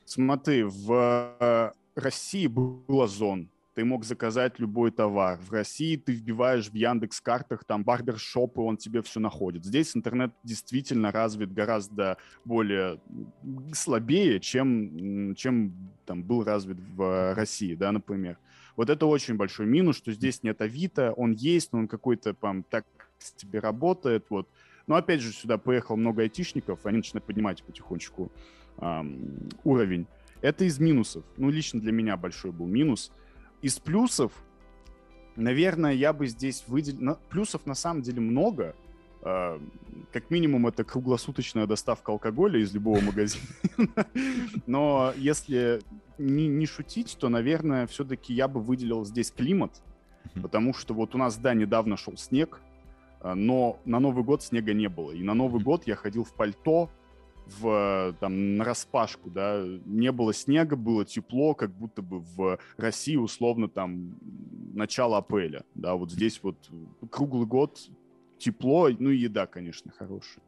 [0.06, 3.50] Смотри, в э, России был Озон.
[3.74, 5.40] Ты мог заказать любой товар.
[5.40, 9.66] В России ты вбиваешь в Яндекс картах там барбершоп, и он тебе все находит.
[9.66, 13.00] Здесь интернет действительно развит гораздо более
[13.74, 15.74] слабее, чем, чем
[16.06, 18.38] там был развит в России, да, например.
[18.76, 22.62] Вот это очень большой минус, что здесь нет Авито, он есть, но он какой-то там
[22.62, 22.86] так
[23.36, 24.48] тебе работает, вот.
[24.86, 28.32] Но опять же, сюда поехало много айтишников, они начинают поднимать потихонечку
[28.78, 30.08] эм, уровень.
[30.42, 31.24] Это из минусов.
[31.38, 33.12] Ну, лично для меня большой был минус.
[33.62, 34.34] Из плюсов,
[35.36, 37.18] наверное, я бы здесь выделил...
[37.30, 38.76] Плюсов на самом деле много.
[39.22, 39.58] Э,
[40.12, 43.46] как минимум, это круглосуточная доставка алкоголя из любого магазина.
[44.68, 45.82] Но если
[46.18, 49.82] не, не шутить, то, наверное, все-таки я бы выделил здесь климат.
[50.42, 52.60] Потому что вот у нас, да, недавно шел снег,
[53.22, 55.12] э, но на Новый год снега не было.
[55.12, 56.90] И на Новый год я ходил в пальто,
[57.48, 63.16] в, там, на распашку, да, не было снега, было тепло, как будто бы в России
[63.16, 64.16] условно там
[64.74, 66.58] начало апреля, да, вот здесь вот
[67.10, 67.80] круглый год
[68.38, 70.44] тепло, ну и еда, конечно, хорошая.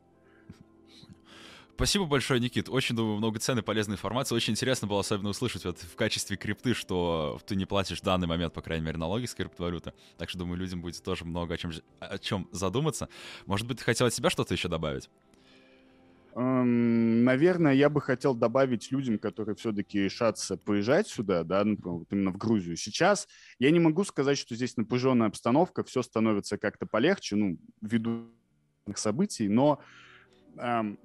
[1.75, 2.69] Спасибо большое, Никит.
[2.69, 4.33] Очень, думаю, много ценной, полезной информации.
[4.33, 8.27] Очень интересно было особенно услышать вот в качестве крипты, что ты не платишь в данный
[8.27, 9.91] момент, по крайней мере, налоги с криптовалюты.
[10.17, 13.09] Так что, думаю, людям будет тоже много о чем, о чем задуматься.
[13.45, 15.09] Может быть, ты хотел от себя что-то еще добавить?
[16.37, 22.31] Наверное, я бы хотел добавить людям, которые все-таки решатся поезжать сюда, да, ну, вот именно
[22.31, 22.75] в Грузию.
[22.75, 23.25] Сейчас
[23.57, 28.27] я не могу сказать, что здесь напряженная обстановка, все становится как-то полегче, ну, ввиду
[28.95, 29.79] событий, но
[30.57, 30.99] эм,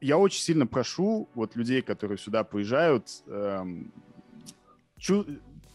[0.00, 3.92] я очень сильно прошу вот людей, которые сюда приезжают, эм,
[4.98, 5.26] чу-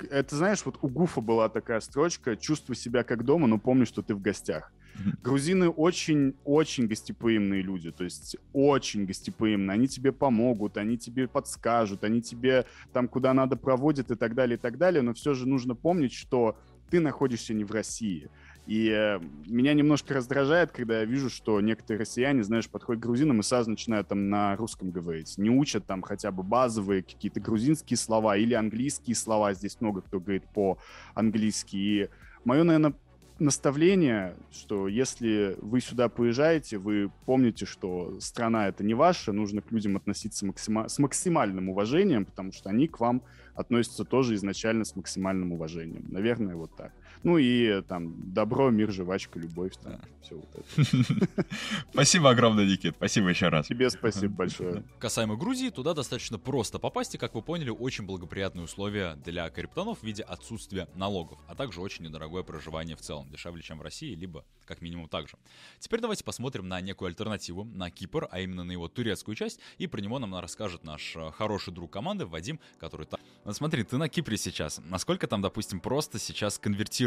[0.10, 4.02] это знаешь, вот у Гуфа была такая строчка «Чувствуй себя как дома, но помни, что
[4.02, 4.74] ты в гостях».
[5.24, 9.74] Грузины очень-очень гостеприимные люди, то есть очень гостеприимные.
[9.74, 14.58] Они тебе помогут, они тебе подскажут, они тебе там куда надо проводят и так далее,
[14.58, 15.02] и так далее.
[15.02, 16.58] Но все же нужно помнить, что
[16.90, 18.30] ты находишься не в России.
[18.66, 23.40] И э, меня немножко раздражает, когда я вижу, что некоторые россияне, знаешь, подходят к грузинам
[23.40, 25.38] и сразу начинают там на русском говорить.
[25.38, 29.54] Не учат там хотя бы базовые какие-то грузинские слова или английские слова.
[29.54, 31.76] Здесь много кто говорит по-английски.
[31.78, 32.10] И
[32.44, 32.94] мое, наверное,
[33.40, 39.72] наставление, что если вы сюда приезжаете, вы помните, что страна это не ваша, нужно к
[39.72, 43.22] людям относиться максима- с максимальным уважением, потому что они к вам
[43.56, 46.06] относятся тоже изначально с максимальным уважением.
[46.10, 46.94] Наверное, вот так.
[47.24, 50.02] Ну и там добро, мир, жвачка, любовь, там, да.
[50.22, 51.48] все вот это.
[51.92, 53.68] Спасибо огромное, Никит, спасибо еще раз.
[53.68, 54.84] Тебе спасибо большое.
[55.00, 60.00] Касаемо Грузии, туда достаточно просто попасть, и, как вы поняли, очень благоприятные условия для криптонов
[60.00, 64.16] в виде отсутствия налогов, а также очень недорогое проживание в целом, дешевле, чем в России,
[64.16, 65.38] либо как минимум так же.
[65.80, 69.88] Теперь давайте посмотрим на некую альтернативу, на Кипр, а именно на его турецкую часть, и
[69.88, 73.08] про него нам расскажет наш э, хороший друг команды Вадим, который
[73.54, 74.82] смотри, ты на Кипре сейчас.
[74.84, 76.58] Насколько там, допустим, просто сейчас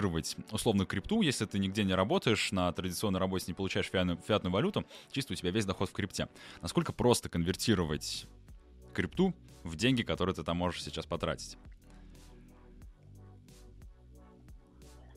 [0.00, 4.52] конвертировать условно крипту, если ты нигде не работаешь, на традиционной работе не получаешь фиатную, фиатную
[4.52, 6.28] валюту, чисто у тебя весь доход в крипте.
[6.62, 8.26] Насколько просто конвертировать
[8.94, 11.58] крипту в деньги, которые ты там можешь сейчас потратить?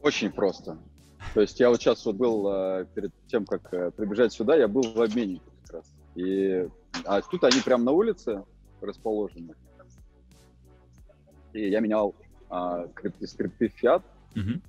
[0.02, 0.78] Очень просто.
[1.34, 4.68] То есть я вот сейчас вот был э, перед тем, как э, прибежать сюда, я
[4.68, 5.94] был в обменнике как раз.
[6.16, 6.68] И
[7.06, 8.44] а тут они прямо на улице
[8.82, 9.56] расположены.
[11.54, 12.14] И я менял
[12.50, 14.04] а, крипты, скрипты фиат.
[14.36, 14.62] Мгм.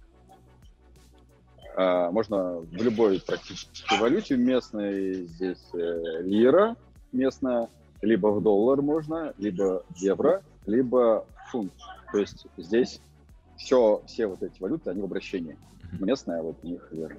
[1.77, 5.27] А, можно в любой практически валюте местной.
[5.27, 6.77] Здесь э, лира
[7.13, 7.69] местная,
[8.01, 11.73] либо в доллар можно, либо в евро, либо в фунт.
[12.13, 13.01] То есть здесь
[13.57, 15.59] все, все вот эти валюты, они в обращении.
[15.99, 17.17] Местная, вот у них лира.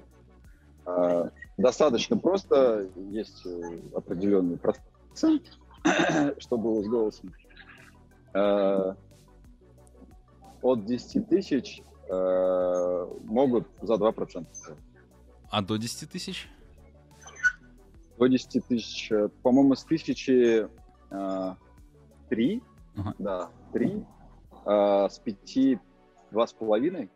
[0.86, 5.42] А, достаточно просто, есть э, определенный процент,
[6.38, 7.32] что было с голосом.
[10.62, 14.46] От 10 тысяч э, могут за 2%.
[15.50, 16.48] А до 10 тысяч?
[18.18, 20.68] До 10 тысяч, э, по-моему, с тысячи
[21.10, 21.54] э,
[22.28, 22.62] три,
[22.96, 23.14] Ага.
[23.18, 24.04] да, три,
[24.64, 25.78] э, с пяти
[26.30, 27.10] два с половиной,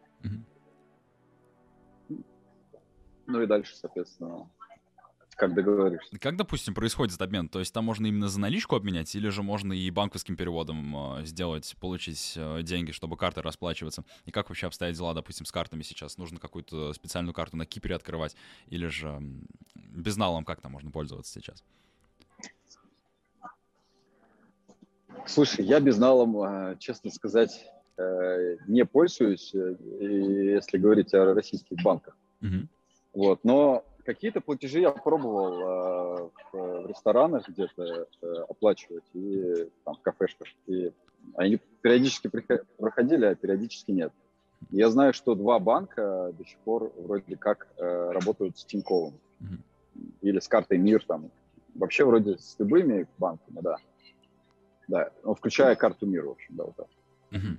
[3.26, 4.48] ну и дальше, соответственно,
[5.40, 6.18] как договоришься.
[6.18, 7.48] Как, допустим, происходит обмен?
[7.48, 11.24] То есть там можно именно за наличку обменять, или же можно и банковским переводом э,
[11.24, 14.04] сделать, получить э, деньги, чтобы картой расплачиваться?
[14.26, 16.18] И как вообще обстоят дела, допустим, с картами сейчас?
[16.18, 18.36] Нужно какую-то специальную карту на Кипре открывать,
[18.68, 19.18] или же
[19.74, 21.64] безналом как там можно пользоваться сейчас?
[25.24, 27.66] Слушай, я безналом, э, честно сказать,
[27.96, 32.14] э, не пользуюсь, э, если говорить о российских банках.
[32.40, 32.68] Мгм.
[33.14, 33.84] Вот, но
[34.14, 40.48] какие-то платежи я пробовал э, в, в ресторанах где-то э, оплачивать и там в кафешках.
[40.66, 40.92] И
[41.36, 42.28] они периодически
[42.76, 44.12] проходили, а периодически нет.
[44.70, 49.62] Я знаю, что два банка до сих пор вроде как э, работают с Тиньковым Мгм.
[50.22, 51.30] или с картой МИР там.
[51.74, 53.76] Вообще вроде с любыми банками, да.
[54.88, 56.88] Да, ну, включая карту МИР, в общем, да, вот так.
[57.30, 57.58] Мгм.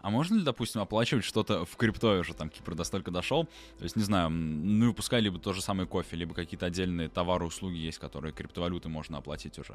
[0.00, 3.44] А можно ли, допустим, оплачивать что-то в крипто уже там Кипр настолько дошел?
[3.78, 7.08] То есть, не знаю, ну и пускай либо то же самое кофе, либо какие-то отдельные
[7.08, 9.74] товары, услуги есть, которые криптовалюты можно оплатить уже.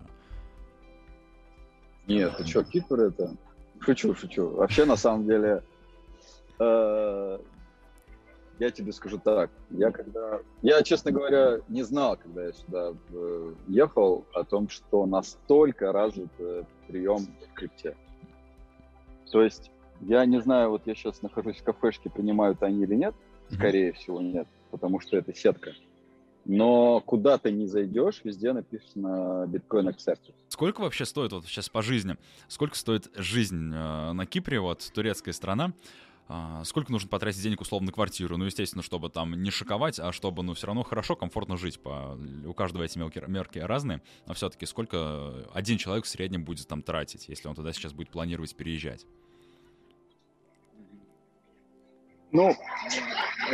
[2.08, 3.36] Нет, ты что, Кипр это?
[3.80, 4.50] Шучу, шучу.
[4.50, 5.64] Вообще, на самом деле,
[6.60, 7.40] э,
[8.60, 9.50] я тебе скажу так.
[9.72, 10.40] Я когда...
[10.62, 16.30] Я, честно говоря, не знал, когда я сюда э, ехал, о том, что настолько развит
[16.38, 17.96] э, прием в крипте.
[19.32, 19.72] То есть,
[20.02, 23.16] я не знаю, вот я сейчас нахожусь в кафешке, принимают они или нет.
[23.50, 25.74] Скорее всего, нет, потому что это сетка.
[26.46, 30.34] Но куда ты не зайдешь, везде написано биткоин accepted.
[30.48, 32.18] Сколько вообще стоит вот сейчас по жизни?
[32.48, 35.74] Сколько стоит жизнь э, на Кипре, вот турецкая страна?
[36.28, 38.38] А, сколько нужно потратить денег условно на квартиру?
[38.38, 41.80] Ну, естественно, чтобы там не шоковать, а чтобы, ну, все равно хорошо, комфортно жить.
[41.80, 42.18] По...
[42.46, 44.02] У каждого эти мелкие мерки разные.
[44.26, 48.10] Но все-таки сколько один человек в среднем будет там тратить, если он туда сейчас будет
[48.10, 49.06] планировать переезжать?
[52.32, 52.56] Ну,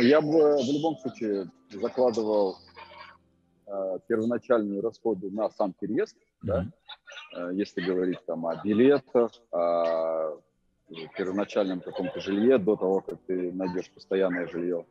[0.00, 2.58] я бы в любом случае закладывал
[3.66, 6.72] э, первоначальные расходы на сам переезд, да, Мгм.
[7.34, 10.40] э, если говорить там о билетах, о
[11.16, 14.86] первоначальном каком-то жилье до того, как ты найдешь постоянное жилье,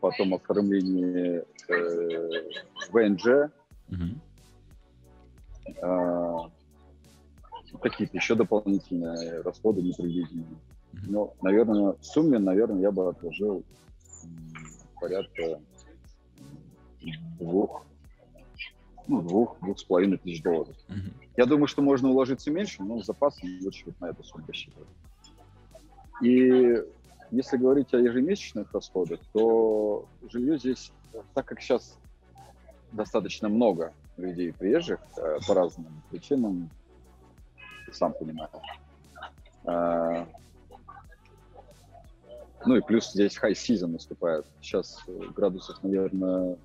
[0.00, 2.50] потом оформлении э,
[2.90, 3.50] ВНЖ,
[3.88, 4.20] Мгм.
[5.82, 6.36] э,
[7.80, 10.60] какие-то еще дополнительные расходы непредвиденные.
[10.92, 13.64] Но, наверное, в сумме, наверное, я бы отложил
[15.00, 15.60] порядка
[17.38, 17.84] двух,
[19.08, 20.76] ну, двух, двух с половиной тысяч долларов.
[20.88, 21.12] Mm-hmm.
[21.36, 24.88] Я думаю, что можно уложиться меньше, но с запасом лучше вот на эту сумму рассчитывать.
[26.20, 26.82] И
[27.30, 30.92] если говорить о ежемесячных расходах, то жилье здесь,
[31.34, 31.98] так как сейчас
[32.92, 36.70] достаточно много людей приезжих э, по разным причинам,
[37.90, 38.50] сам понимаешь.
[42.62, 44.46] Э, ну и плюс здесь high season наступает.
[44.60, 46.56] Сейчас э, градусов, наверное,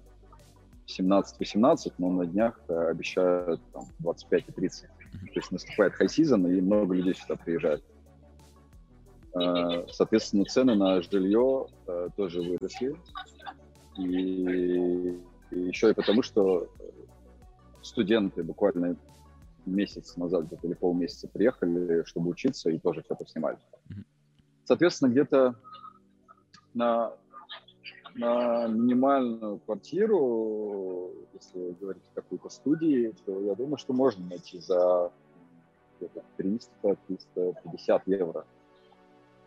[0.87, 4.81] 17-18, но на днях э, обещают там, 25 и 30.
[4.83, 4.87] То
[5.35, 7.83] есть наступает high season, и много людей сюда приезжает.
[9.35, 11.67] Э, соответственно, цены на жилье
[12.15, 12.95] тоже выросли.
[13.97, 15.19] И,
[15.51, 16.67] и еще и потому, что
[17.81, 18.95] студенты буквально
[19.65, 23.57] месяц назад или полмесяца приехали, чтобы учиться, и тоже что-то снимали.
[24.65, 25.55] Соответственно, где-то
[26.77, 27.11] на,
[28.15, 35.11] на минимальную квартиру, если говорить о какой-то студии, то я думаю, что можно найти за
[36.37, 38.45] 300-350 евро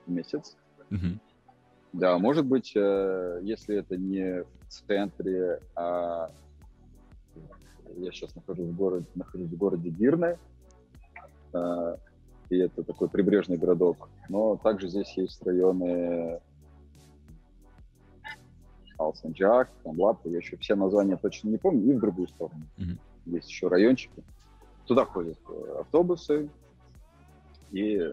[0.06, 0.56] в месяц.
[0.90, 1.18] Mm-hmm.
[1.92, 6.30] Да, может быть, э, если это не в центре, а
[7.96, 10.38] я сейчас нахожусь в городе, нахожусь в городе Гирне,
[11.52, 11.96] э,
[12.50, 14.08] и это такой прибрежный городок.
[14.28, 16.40] Но также здесь есть районы
[19.10, 22.62] Алсанджак, там Лапа, я еще все названия точно не помню, и в другую сторону.
[22.78, 22.98] Mm-hmm.
[23.26, 24.22] Есть еще райончики.
[24.86, 26.48] Туда ходят э, автобусы,
[27.70, 28.12] и э,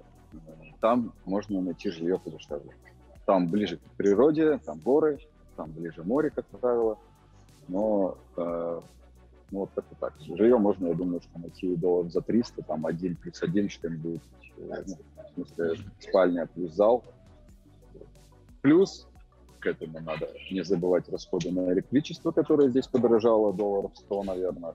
[0.81, 2.75] там можно найти жилье подешевле.
[3.25, 5.19] Там ближе к природе, там горы,
[5.55, 6.97] там ближе море, как правило.
[7.67, 8.81] Но э,
[9.51, 10.13] ну, вот как-то так.
[10.19, 14.21] Жилье можно, я думаю, что найти долларов за 300, там один плюс один что-нибудь.
[14.57, 17.03] Э, ну, в смысле, спальня плюс зал.
[18.61, 19.07] Плюс
[19.67, 24.73] к этому надо не забывать расходы на электричество, которое здесь подорожало долларов 100, наверное.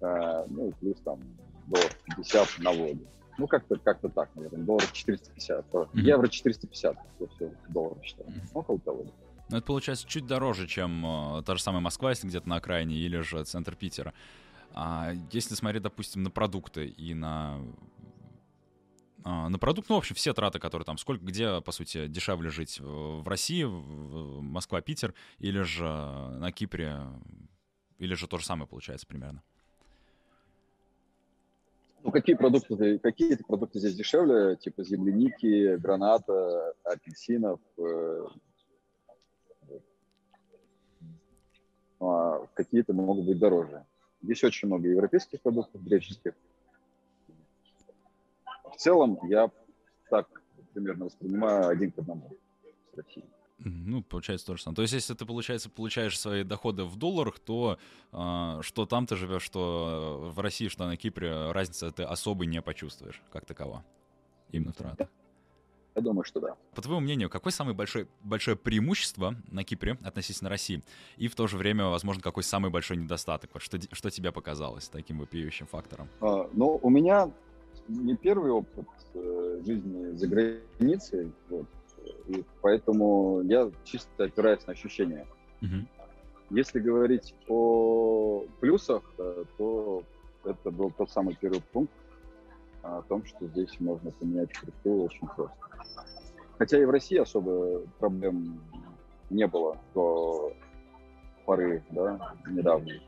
[0.00, 1.18] Э, ну и плюс там
[1.66, 3.00] долларов 50 на воду.
[3.38, 5.66] Ну, как-то как так, наверное, долларов 450.
[5.72, 5.88] Mm-hmm.
[5.94, 8.30] Евро 450, если долларов считаем.
[8.30, 8.50] Mm-hmm.
[8.54, 9.04] Около того.
[9.48, 11.04] Ну, это получается чуть дороже, чем
[11.38, 14.12] э, та же самая Москва, если где-то на окраине, или же центр Питера.
[14.72, 17.58] А если смотреть, допустим, на продукты и на
[19.24, 22.80] на продукт, ну, в общем, все траты, которые там, сколько, где, по сути, дешевле жить
[22.80, 27.00] в России, Москва, Питер, или же на Кипре,
[27.98, 29.42] или же то же самое получается примерно?
[32.02, 38.26] Ну, какие продукты, какие продукты здесь дешевле, типа земляники, граната, апельсинов, э,
[42.00, 43.84] а какие-то могут быть дороже.
[44.22, 46.32] Здесь очень много европейских продуктов, греческих,
[48.76, 49.50] целом я
[50.08, 50.28] так
[50.74, 52.36] примерно воспринимаю один к одному
[52.92, 53.26] с Россией.
[53.62, 54.76] Ну, получается то же самое.
[54.76, 57.78] То есть, если ты, получается, получаешь свои доходы в долларах, то
[58.10, 62.62] э, что там ты живешь, что в России, что на Кипре, разницы ты особо не
[62.62, 63.84] почувствуешь, как такова.
[64.50, 65.08] Именно в тратах.
[65.94, 66.56] Я думаю, что да.
[66.74, 70.82] По твоему мнению, какое самое большое, большое преимущество на Кипре относительно России?
[71.18, 73.50] И в то же время, возможно, какой самый большой недостаток?
[73.60, 76.08] Что, что тебе показалось таким вопиющим фактором?
[76.20, 77.30] А, ну, у меня
[77.90, 81.66] не первый опыт э, жизни за границей, вот,
[82.28, 85.26] и поэтому я чисто опираюсь на ощущения.
[85.60, 85.86] Uh-huh.
[86.50, 90.02] Если говорить о плюсах, э, то
[90.44, 91.92] это был тот самый первый пункт
[92.82, 95.56] о том, что здесь можно поменять крипту очень просто.
[96.58, 98.60] Хотя и в России особо проблем
[99.28, 100.52] не было до
[101.44, 103.02] поры, да, недавней.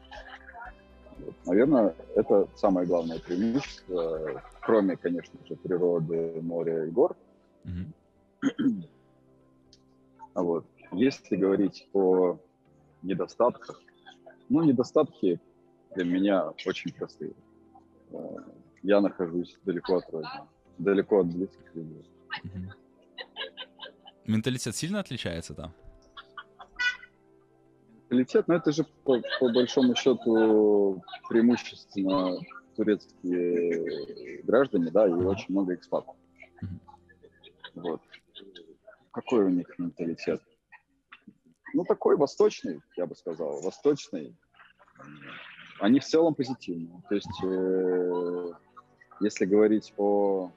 [1.25, 1.35] Вот.
[1.47, 7.17] Наверное, это самое главное преимущество, кроме, конечно же, природы, моря и гор.
[7.65, 8.89] Mm-hmm.
[10.35, 10.67] А вот.
[10.93, 12.39] Если говорить о
[13.03, 13.81] недостатках,
[14.49, 15.41] ну, недостатки
[15.95, 17.33] для меня очень простые.
[18.11, 18.37] Э,
[18.83, 20.47] я нахожусь далеко от родины,
[20.79, 22.11] далеко от близких людей.
[22.45, 22.71] Mm-hmm.
[24.27, 25.73] Менталитет сильно отличается там?
[28.13, 32.39] Менталитет, но это же по, по большому счету преимущественно
[32.77, 36.15] турецкие граждане, да, и очень много экспатов.
[37.75, 38.01] Вот.
[39.13, 40.43] Какой у них менталитет?
[41.75, 44.37] Ну, такой восточный, я бы сказал, восточный.
[45.81, 47.03] Они в целом позитивные.
[47.09, 48.53] То есть, э,
[49.21, 50.51] если говорить о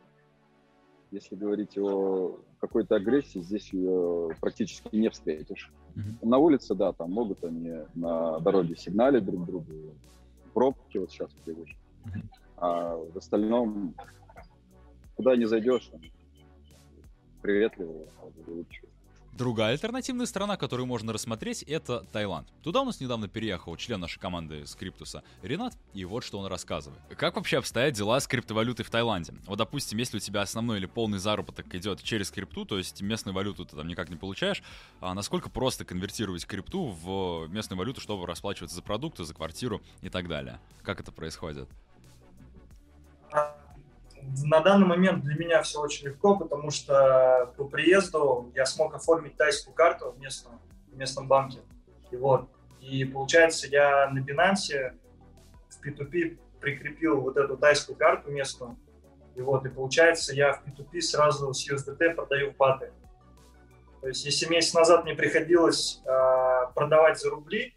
[1.16, 5.72] если говорить о какой-то агрессии, здесь ее практически не встретишь.
[5.96, 6.28] Mm-hmm.
[6.28, 9.66] На улице, да, там могут они на дороге сигналить друг другу,
[10.54, 11.80] пробки вот сейчас привычно.
[12.58, 13.96] А в остальном,
[15.16, 15.90] куда не зайдешь,
[17.42, 18.08] приветливо,
[18.48, 18.90] улыбчиво.
[19.36, 22.48] Другая альтернативная страна, которую можно рассмотреть, это Таиланд.
[22.64, 27.02] Туда у нас недавно переехал член нашей команды Скриптуса Ренат, и вот что он рассказывает.
[27.18, 29.34] Как вообще обстоят дела с криптовалютой в Таиланде?
[29.46, 33.36] Вот, допустим, если у тебя основной или полный заработок идет через крипту, то есть местную
[33.36, 34.64] валюту ты там никак не получаешь,
[35.02, 40.08] а насколько просто конвертировать крипту в местную валюту, чтобы расплачиваться за продукты, за квартиру и
[40.08, 40.62] так далее?
[40.82, 41.68] Как это происходит?
[44.44, 49.38] На данный момент для меня все очень легко, потому что по приезду я смог оформить
[49.38, 50.60] тайскую карту в местном,
[50.92, 51.60] в местном банке.
[52.12, 52.50] И вот.
[52.80, 54.94] И получается, я на Binance
[55.70, 58.78] в P2P прикрепил вот эту тайскую карту местную.
[59.36, 62.92] И вот, и получается, я в P2P сразу с USDT продаю в баты.
[64.02, 67.76] То есть, если месяц назад мне приходилось э, продавать за рубли,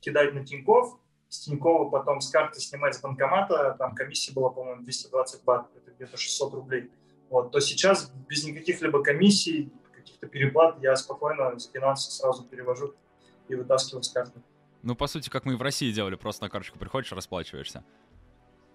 [0.00, 0.98] кидать на Тинькофф,
[1.32, 5.66] с Тинькова потом с карты снимать с банкомата, там комиссия была, по-моему, 220 бат,
[6.02, 6.90] где-то 600 рублей.
[7.30, 12.94] Вот, то сейчас без никаких либо комиссий, каких-то переплат я спокойно с финансы сразу перевожу
[13.48, 14.40] и вытаскиваю с карты.
[14.82, 17.84] Ну, по сути, как мы и в России делали, просто на карточку приходишь, расплачиваешься.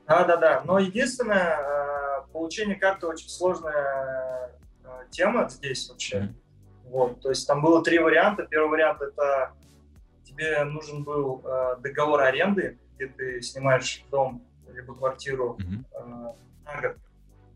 [0.08, 6.18] Да-да-да, но единственное, э, получение карты очень сложная э, тема здесь вообще.
[6.18, 6.90] Mm-hmm.
[6.90, 8.44] Вот, то есть там было три варианта.
[8.44, 9.52] Первый вариант это
[10.24, 16.08] тебе нужен был э, договор аренды, где ты снимаешь дом либо квартиру э,
[16.66, 16.98] на год,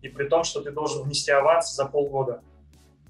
[0.01, 2.41] и при том, что ты должен внести аванс за полгода.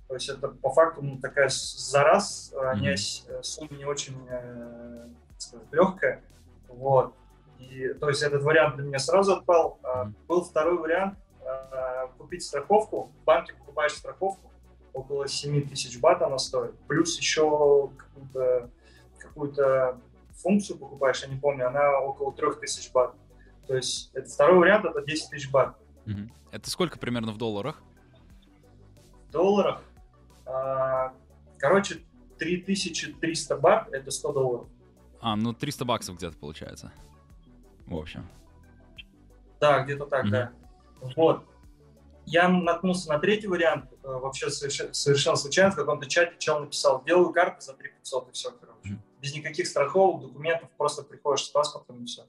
[0.07, 2.79] То есть это по факту ну, такая за раз, mm-hmm.
[2.79, 6.23] не, сумма не очень э, сказать, легкая.
[6.67, 7.13] Вот.
[7.59, 9.79] И, то есть этот вариант для меня сразу отпал.
[9.83, 10.13] Mm-hmm.
[10.27, 13.11] Был второй вариант э, купить страховку.
[13.21, 14.51] В банке покупаешь страховку,
[14.91, 16.77] около 7 тысяч бат она стоит.
[16.87, 18.69] Плюс еще какую-то
[19.17, 19.97] какую-то
[20.33, 23.13] функцию покупаешь, я не помню, она около 3000 бат.
[23.67, 25.75] То есть это второй вариант, это 10 тысяч бат.
[26.12, 26.32] Угу.
[26.51, 27.82] Это сколько примерно в долларах?
[29.28, 29.82] В долларах,
[30.45, 31.14] а,
[31.57, 32.03] короче,
[32.38, 34.68] 3300 бат— это 100 долларов.
[35.22, 36.91] А, ну 300 баксов где-то получается.
[37.86, 38.28] В общем.
[39.59, 40.32] Да, где-то так, угу.
[40.32, 40.51] да.
[41.16, 41.45] Вот.
[42.26, 47.03] Я наткнулся на третий вариант, э, вообще совершенно, совершенно случайно, в каком-то чате чел написал,
[47.03, 48.72] делаю карты за 3500 и все, короче
[49.22, 52.24] без никаких страховок, документов, просто приходишь с паспортом и все.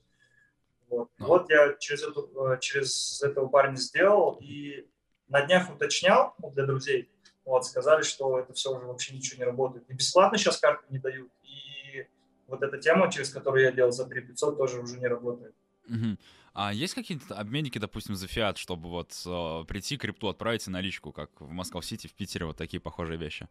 [0.93, 1.25] Вот, а.
[1.25, 4.87] вот я через, эту, э, через этого парня сделал и
[5.29, 7.11] на днях уточнял ну, для друзей,
[7.47, 9.89] вот, сказали, что это все уже вообще ничего не работает.
[9.89, 12.07] И бесплатно сейчас карты не дают, и
[12.47, 15.55] вот эта тема, через которую я делал за 3500, тоже уже не работает.
[15.89, 16.19] Угу.
[16.53, 21.11] А есть какие-то обменники, допустим, за фиат, чтобы вот э, прийти крипту отправить и наличку,
[21.11, 23.49] как в Москва-Сити, в Питере, вот такие похожие вещи?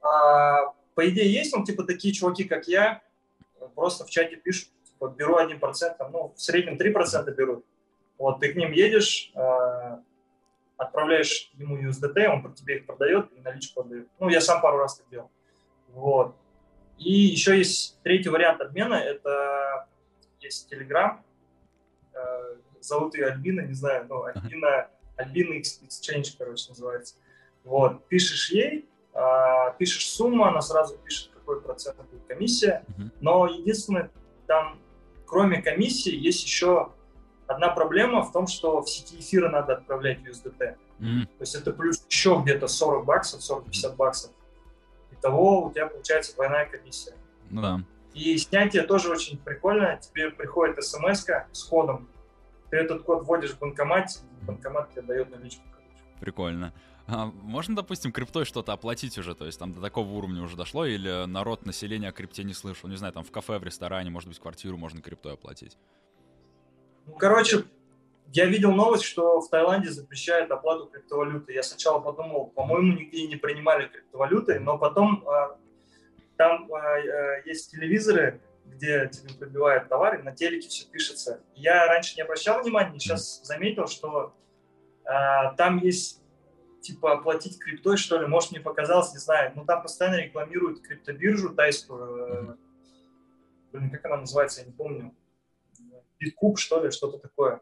[0.00, 3.02] А, по идее, есть, ну, типа, такие чуваки, как я,
[3.74, 4.68] просто в чате пишут,
[4.98, 7.64] типа, беру 1%, там, ну, в среднем 3% берут.
[8.18, 9.98] Вот, ты к ним едешь, э,
[10.76, 14.08] отправляешь ему USDT, он тебе их продает и наличку отдает.
[14.18, 15.30] Ну, я сам пару раз так делал.
[15.88, 16.34] Вот.
[16.98, 19.86] И еще есть третий вариант обмена, это
[20.40, 21.20] есть Telegram,
[22.12, 27.14] э, зовут ее Альбина, не знаю, ну, Альбина, Альбина Exchange, короче, называется.
[27.62, 32.84] Вот, пишешь ей, а, пишешь сумму, она сразу пишет, какой процент будет комиссия.
[33.20, 34.10] Но единственное,
[34.46, 34.80] там,
[35.28, 36.92] кроме комиссии, есть еще
[37.46, 40.76] одна проблема в том, что в сети эфира надо отправлять USDT.
[40.98, 41.26] Mm-hmm.
[41.26, 44.32] То есть это плюс еще где-то 40 баксов, 40-50 баксов.
[45.12, 47.14] Итого у тебя получается двойная комиссия.
[47.50, 47.80] Ну да.
[48.14, 49.98] И снятие тоже очень прикольно.
[49.98, 52.08] Тебе приходит смс с кодом.
[52.70, 55.62] Ты этот код вводишь в банкомат, банкомат тебе дает наличку.
[56.20, 56.72] Прикольно.
[57.08, 59.34] А можно, допустим, криптой что-то оплатить уже?
[59.34, 60.84] То есть там до такого уровня уже дошло?
[60.84, 62.88] Или народ, население о крипте не слышал?
[62.88, 65.78] Не знаю, там в кафе, в ресторане, может быть, квартиру можно криптой оплатить?
[67.06, 67.64] Ну, короче,
[68.26, 71.54] я видел новость, что в Таиланде запрещают оплату криптовалюты.
[71.54, 75.56] Я сначала подумал, по-моему, нигде не принимали криптовалюты, но потом а,
[76.36, 76.98] там а,
[77.46, 81.40] есть телевизоры, где тебе пробивают товары, на телеке все пишется.
[81.54, 84.34] Я раньше не обращал внимания, сейчас заметил, что
[85.06, 86.22] а, там есть
[86.88, 91.54] типа оплатить криптой, что ли, может, мне показалось, не знаю, но там постоянно рекламируют криптобиржу
[91.54, 92.58] тайскую, mm
[93.70, 95.14] блин, как она называется, я не помню,
[96.18, 97.60] Биткуб, что ли, что-то такое.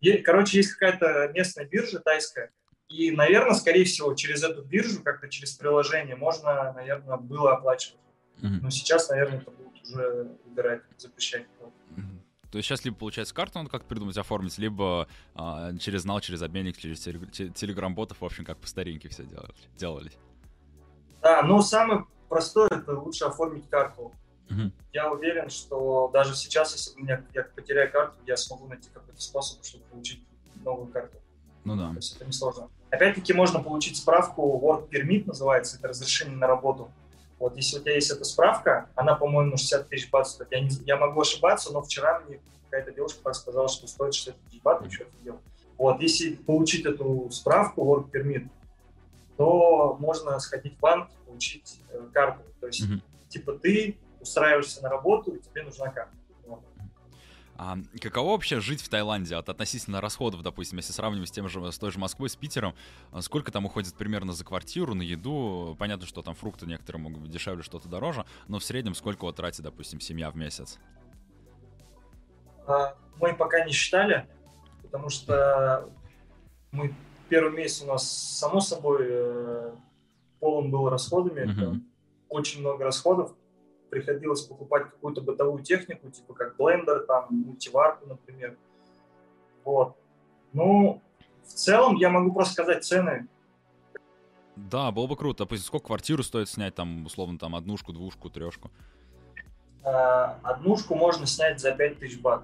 [0.00, 2.52] И, короче, есть какая-то местная биржа тайская,
[2.88, 8.00] и, наверное, скорее всего, через эту биржу, как-то через приложение можно, наверное, было оплачивать.
[8.42, 11.46] mm Но сейчас, наверное, это будут уже убирать, запрещать.
[12.54, 16.40] То есть сейчас либо получается карту надо как придумать, оформить, либо а, через нал, через
[16.40, 20.12] обменник, через телеграм-ботов, в общем, как по старинке все делали, делались.
[21.20, 24.12] Да, ну самый простой это лучше оформить карту.
[24.48, 24.72] Мгм.
[24.92, 29.20] я уверен, что даже сейчас, если у меня я потеряю карту, я смогу найти какой-то
[29.20, 30.24] способ, чтобы получить
[30.64, 31.18] новую карту.
[31.64, 31.90] Ну да.
[31.90, 32.68] То есть это несложно.
[32.92, 36.88] Опять-таки можно получить справку Work Permit называется, это разрешение на работу.
[37.38, 40.48] Вот если у тебя есть эта справка, она, по-моему, 60 тысяч бат стоит.
[40.52, 44.62] Я, не- я могу ошибаться, но вчера мне какая-то девушка сказала, что стоит 60 тысяч
[44.62, 45.40] бат, это делать.
[45.76, 48.48] Вот, если получить эту справку Work Permit,
[49.36, 52.42] то можно сходить в банк получить э, карту.
[52.60, 53.02] То есть, Мгм.
[53.28, 56.12] типа, ты устраиваешься на работу, и тебе нужна карта.
[57.56, 61.70] А каково вообще жить в Таиланде от относительно расходов, допустим, если сравнивать с тем же,
[61.70, 62.74] с той же Москвой, с Питером,
[63.12, 65.76] а сколько там уходит примерно за квартиру, на еду?
[65.78, 69.36] Понятно, что там фрукты некоторые могут быть дешевле, что-то дороже, но в среднем сколько вот
[69.36, 70.78] тратит, допустим, семья в месяц?
[72.66, 74.26] А, Мы пока не считали,
[74.82, 75.88] потому что
[76.72, 76.92] мы
[77.28, 79.72] первый месяц у нас, само собой, э,
[80.40, 81.84] полон был расходами, там
[82.28, 83.32] очень много расходов.
[83.94, 88.58] Приходилось покупать какую-то бытовую технику, типа как блендер, там, мультиварку, например.
[89.62, 89.96] Вот.
[90.52, 91.00] Ну,
[91.44, 93.28] в целом я могу просто сказать цены.
[94.56, 95.44] Да, было бы круто.
[95.44, 98.72] Допустим, сколько квартиру стоит снять, там, условно, там, однушку, двушку, трешку?
[99.84, 102.42] А, Однушку можно снять за 5000 бат.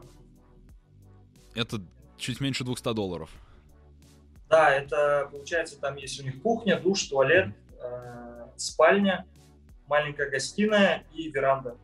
[1.57, 1.81] Это
[2.17, 3.29] чуть меньше 200 долларов.
[4.49, 7.49] Да, это получается, там есть у них кухня, душ, туалет,
[7.83, 9.27] э, спальня,
[9.91, 11.77] маленькая гостиная и веранда.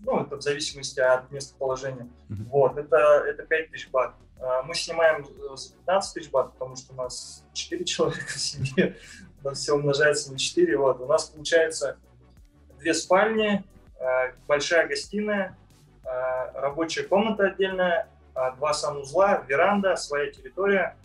[0.00, 2.08] Ну, это в зависимости от местоположения.
[2.28, 2.44] Мгм.
[2.44, 2.96] Вот, это,
[3.26, 4.14] это 5 тысяч бат.
[4.40, 8.38] Э, Мы снимаем э, за 15 тысяч бат, потому что у нас 4 человека в
[8.38, 8.96] семье,
[9.42, 10.78] нас все умножается на 4.
[10.78, 11.00] Вот.
[11.00, 11.98] У нас получается
[12.78, 13.64] две спальни,
[13.98, 15.56] э, большая гостиная,
[16.04, 16.08] э,
[16.54, 20.96] рабочая комната отдельная, э, два санузла, веранда, своя территория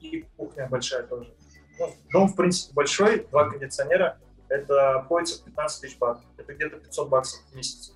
[0.00, 1.34] и кухня большая тоже.
[1.78, 4.18] Ну, дом, в принципе, большой, два кондиционера.
[4.48, 6.20] Это обходится в 15 тысяч бат.
[6.36, 7.92] Это где-то 500 баксов в месяц.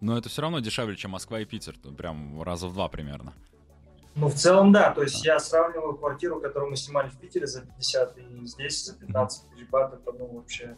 [0.00, 1.76] Но это все равно дешевле, чем Москва и Питер.
[1.96, 3.32] Прям раза в два примерно.
[4.16, 4.92] Ну, в целом, да.
[4.92, 8.94] То есть я сравниваю квартиру, которую мы снимали в Питере за 50, и здесь за
[8.98, 9.94] 15 тысяч бат.
[9.94, 10.76] Это, ну, вообще...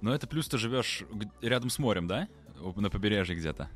[0.00, 1.04] Но это плюс ты живешь
[1.40, 2.28] рядом с морем, да?
[2.76, 3.68] На побережье где-то.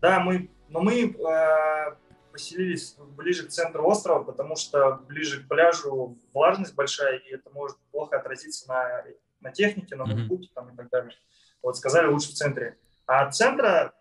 [0.00, 1.96] Да, мы, но мы э,
[2.36, 7.78] поселились ближе к центру острова, потому что ближе к пляжу влажность большая, и это может
[7.92, 9.04] плохо отразиться на,
[9.40, 11.14] на технике, на ноутбуке там, и так далее.
[11.62, 12.76] Вот сказали лучше в центре.
[13.06, 13.94] А от центра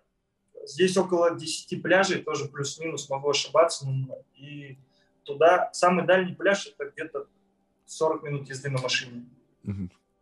[0.66, 3.88] здесь около 10 пляжей, тоже плюс-минус, могу ошибаться.
[3.88, 4.78] ну, И
[5.24, 7.28] туда, самый дальний пляж, это где-то
[7.86, 9.30] 40 минут езды на машине.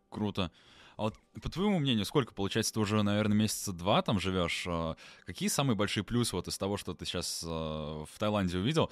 [0.10, 0.52] Круто.
[0.98, 4.66] А вот по твоему мнению, сколько, получается, ты уже, наверное, месяца два там живешь?
[4.68, 8.92] э, Какие самые большие плюсы вот из того, что ты сейчас в Таиланде увидел?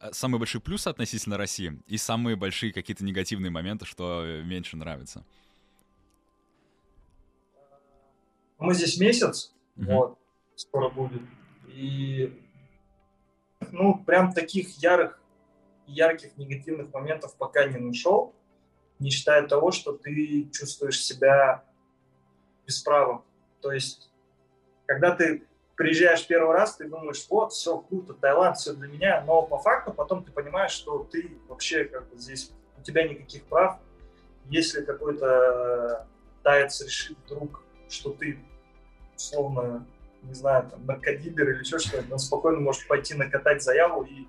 [0.00, 5.24] э, Самые большие плюсы относительно России и самые большие какие-то негативные моменты, что меньше нравится?
[8.58, 9.88] Мы здесь месяц, Мгм.
[9.90, 10.18] вот,
[10.56, 11.22] скоро будет.
[11.68, 12.32] И,
[13.70, 15.20] ну, прям таких ярых,
[15.86, 18.34] ярких негативных моментов пока не нашел,
[18.98, 21.64] не считая того, что ты чувствуешь себя
[22.66, 23.22] бесправым.
[23.60, 24.10] То есть,
[24.86, 29.42] когда ты приезжаешь первый раз, ты думаешь, вот, все круто, Таиланд, все для меня, но
[29.42, 33.78] по факту потом ты понимаешь, что ты вообще как бы здесь, у тебя никаких прав.
[34.46, 36.06] Если какой-то
[36.42, 38.38] таец решит вдруг, что ты
[39.16, 39.86] условно,
[40.22, 44.26] не знаю, там, наркодилер или еще что-то, он спокойно может пойти накатать заяву и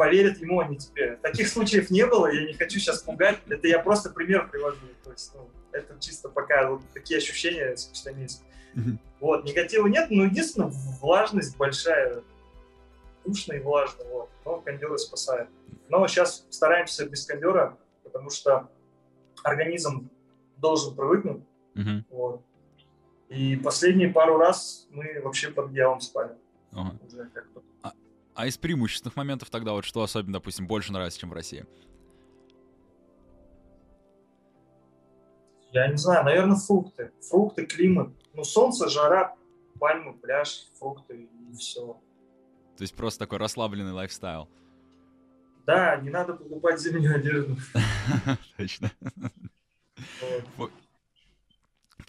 [0.00, 1.18] поверят ему, а не тебе.
[1.20, 4.78] Таких случаев не было, я не хочу сейчас пугать, это я просто пример привожу.
[5.04, 7.76] То есть, ну, это чисто пока вот такие ощущения
[8.16, 8.42] месяц.
[8.72, 8.98] Мгм.
[9.20, 10.70] Вот, негатива нет, но единственное,
[11.02, 12.22] влажность большая,
[13.26, 14.30] душно и влажно, вот.
[14.46, 15.50] Но кондеры спасает.
[15.90, 18.70] Но сейчас стараемся без кондера, потому что
[19.44, 20.08] организм
[20.56, 21.42] должен привыкнуть,
[22.08, 22.42] вот.
[23.28, 26.32] И последние пару раз мы вообще под одеялом спали.
[26.72, 26.96] Ага.
[27.06, 27.44] Уже как.
[28.34, 31.66] А из преимущественных моментов тогда вот что особенно, допустим, больше нравится, чем в России?
[35.72, 37.12] Я не знаю, наверное, фрукты.
[37.28, 38.10] Фрукты, климат.
[38.34, 39.36] Ну, солнце, жара,
[39.78, 42.00] пальмы, пляж, фрукты и все.
[42.76, 44.48] То есть просто такой расслабленный лайфстайл.
[45.66, 47.56] Да, не надо покупать зимнюю одежду.
[48.56, 48.90] Точно.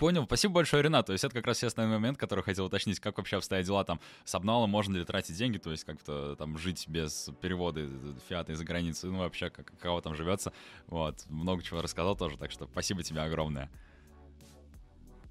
[0.02, 1.06] Понял, спасибо большое, Ренат.
[1.06, 4.00] То есть это как раз основной момент, который хотел уточнить, как вообще обстоят дела там
[4.26, 7.88] с обналом, можно ли тратить деньги, то есть как-то там жить без перевода
[8.28, 10.54] фиата из-за границы, ну вообще как, кого там живется.
[10.88, 13.70] Вот, много чего рассказал тоже, так что спасибо тебе огромное.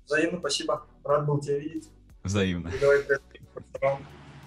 [0.06, 0.86] Взаимно спасибо.
[1.02, 1.88] Рад был тебя видеть.
[2.22, 2.70] Взаимно.
[2.70, 3.22] Передавай привет.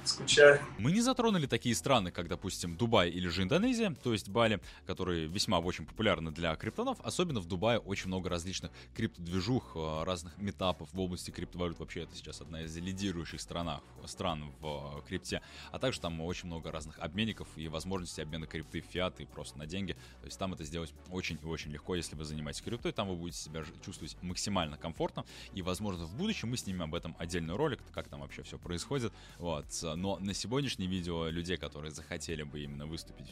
[0.08, 0.60] Скучаю.
[0.78, 5.28] Мы не затронули такие страны, как, допустим, Дубай или же Индонезия, то есть Бали, которые
[5.28, 7.00] весьма очень популярны для криптонов.
[7.04, 11.80] Особенно в Дубае очень много различных криптодвижух, э, разных метапов в области криптовалют.
[11.80, 15.42] Вообще это сейчас одна из лидирующих странах, стран в э, крипте.
[15.72, 19.58] А также там очень много разных обменников и возможностей обмена крипты в фиат и просто
[19.58, 19.94] на деньги.
[20.22, 22.92] То есть там это сделать очень и очень легко, если вы занимаетесь криптой.
[22.92, 25.26] Там вы будете себя чувствовать максимально комфортно.
[25.54, 29.14] И, возможно, в будущем мы снимем об этом отдельный ролик, как там вообще все происходит.
[29.38, 29.66] Вот.
[29.96, 33.28] Но на сегодняшнее видео людей, которые захотели бы именно выступить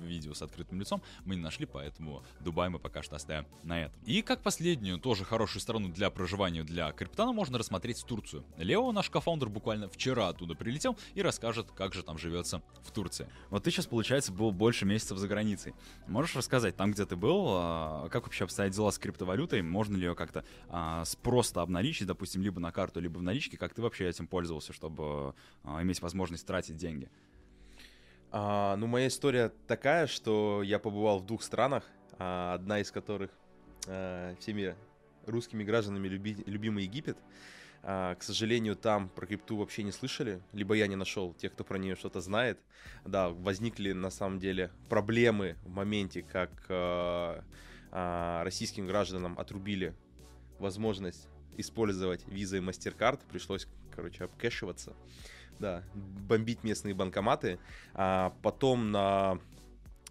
[0.00, 3.82] в видео с открытым лицом, мы не нашли, поэтому Дубай мы пока что оставим на
[3.82, 3.98] этом.
[4.04, 8.44] И как последнюю, тоже хорошую страну для проживания для криптана можно рассмотреть Турцию.
[8.56, 13.28] Лео, наш кофаундер, буквально вчера оттуда прилетел и расскажет, как же там живется в Турции.
[13.50, 15.74] Вот ты сейчас, получается, был больше месяцев за границей.
[16.06, 19.62] Можешь рассказать, там, где ты был, а, как вообще обстоят дела с криптовалютой?
[19.62, 23.56] Можно ли ее как-то а, просто обналичить, допустим, либо на карту, либо в наличке?
[23.56, 27.10] Как ты вообще этим пользовался, чтобы а, иметь возможность тратить деньги?
[28.30, 31.84] А, ну, моя история такая, что я побывал в двух странах,
[32.18, 33.30] а, одна из которых
[33.88, 34.76] а, всеми
[35.26, 37.18] русскими гражданами люби, любимый Египет.
[37.82, 41.64] А, к сожалению, там про крипту вообще не слышали, либо я не нашел тех, кто
[41.64, 42.60] про нее что-то знает.
[43.04, 47.42] Да, возникли на самом деле проблемы в моменте, как а,
[47.90, 49.92] а, российским гражданам отрубили
[50.60, 54.94] возможность использовать виза и MasterCard, пришлось, короче, обкэшиваться
[55.58, 57.58] да, бомбить местные банкоматы.
[57.94, 59.38] А потом на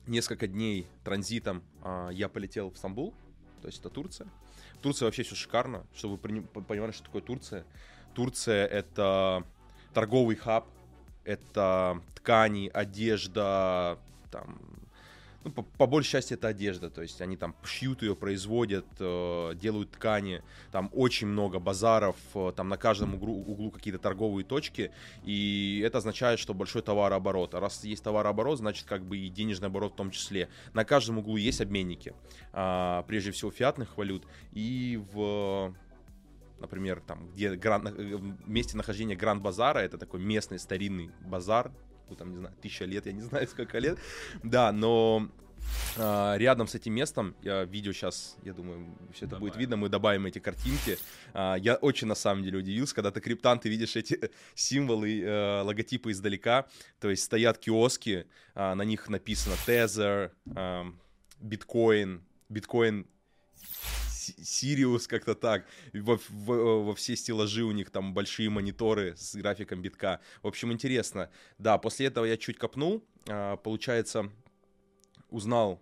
[0.07, 3.13] несколько дней транзитом а, я полетел в Стамбул,
[3.61, 4.27] то есть это Турция.
[4.75, 7.65] В Турции вообще все шикарно, чтобы вы понимали, что такое Турция.
[8.13, 9.43] Турция— это
[9.93, 10.67] торговый хаб,
[11.23, 13.97] это ткани, одежда,
[14.31, 14.59] там,
[15.45, 19.53] ну, по, по большей части это одежда, то есть они там шьют ее, производят, э,
[19.55, 20.41] делают ткани,
[20.71, 24.91] там очень много базаров, э, там на каждом углу, углу какие-то торговые точки,
[25.23, 27.53] и это означает, что большой товарооборот.
[27.53, 30.49] А раз есть товарооборот, значит как бы и денежный оборот в том числе.
[30.73, 32.13] На каждом углу есть обменники,
[32.51, 35.75] э, прежде всего фиатных валют, и в
[36.59, 41.71] например, там, где гран, э, месте нахождения Гранд Базара, это такой местный старинный базар,
[42.09, 43.97] ну, там, не знаю, тысяча лет, я не знаю, сколько лет,
[44.43, 45.29] да, но
[45.97, 49.41] Uh, рядом с этим местом, я видео сейчас, я думаю, все это добавим.
[49.41, 50.99] будет видно, мы добавим эти картинки.
[51.33, 55.63] Uh, я очень на самом деле удивился, когда ты криптан, ты видишь эти символы, uh,
[55.63, 56.67] логотипы издалека,
[56.99, 60.31] то есть стоят киоски, на них написано Tether,
[61.39, 63.07] биткоин, биткоин
[64.41, 65.65] Сириус как-то так.
[65.93, 70.21] Во, во, во все стеллажи у них там большие мониторы с графиком битка.
[70.43, 71.29] В общем, интересно.
[71.57, 73.03] Да, после этого я чуть копнул.
[73.27, 74.31] А, получается,
[75.29, 75.81] узнал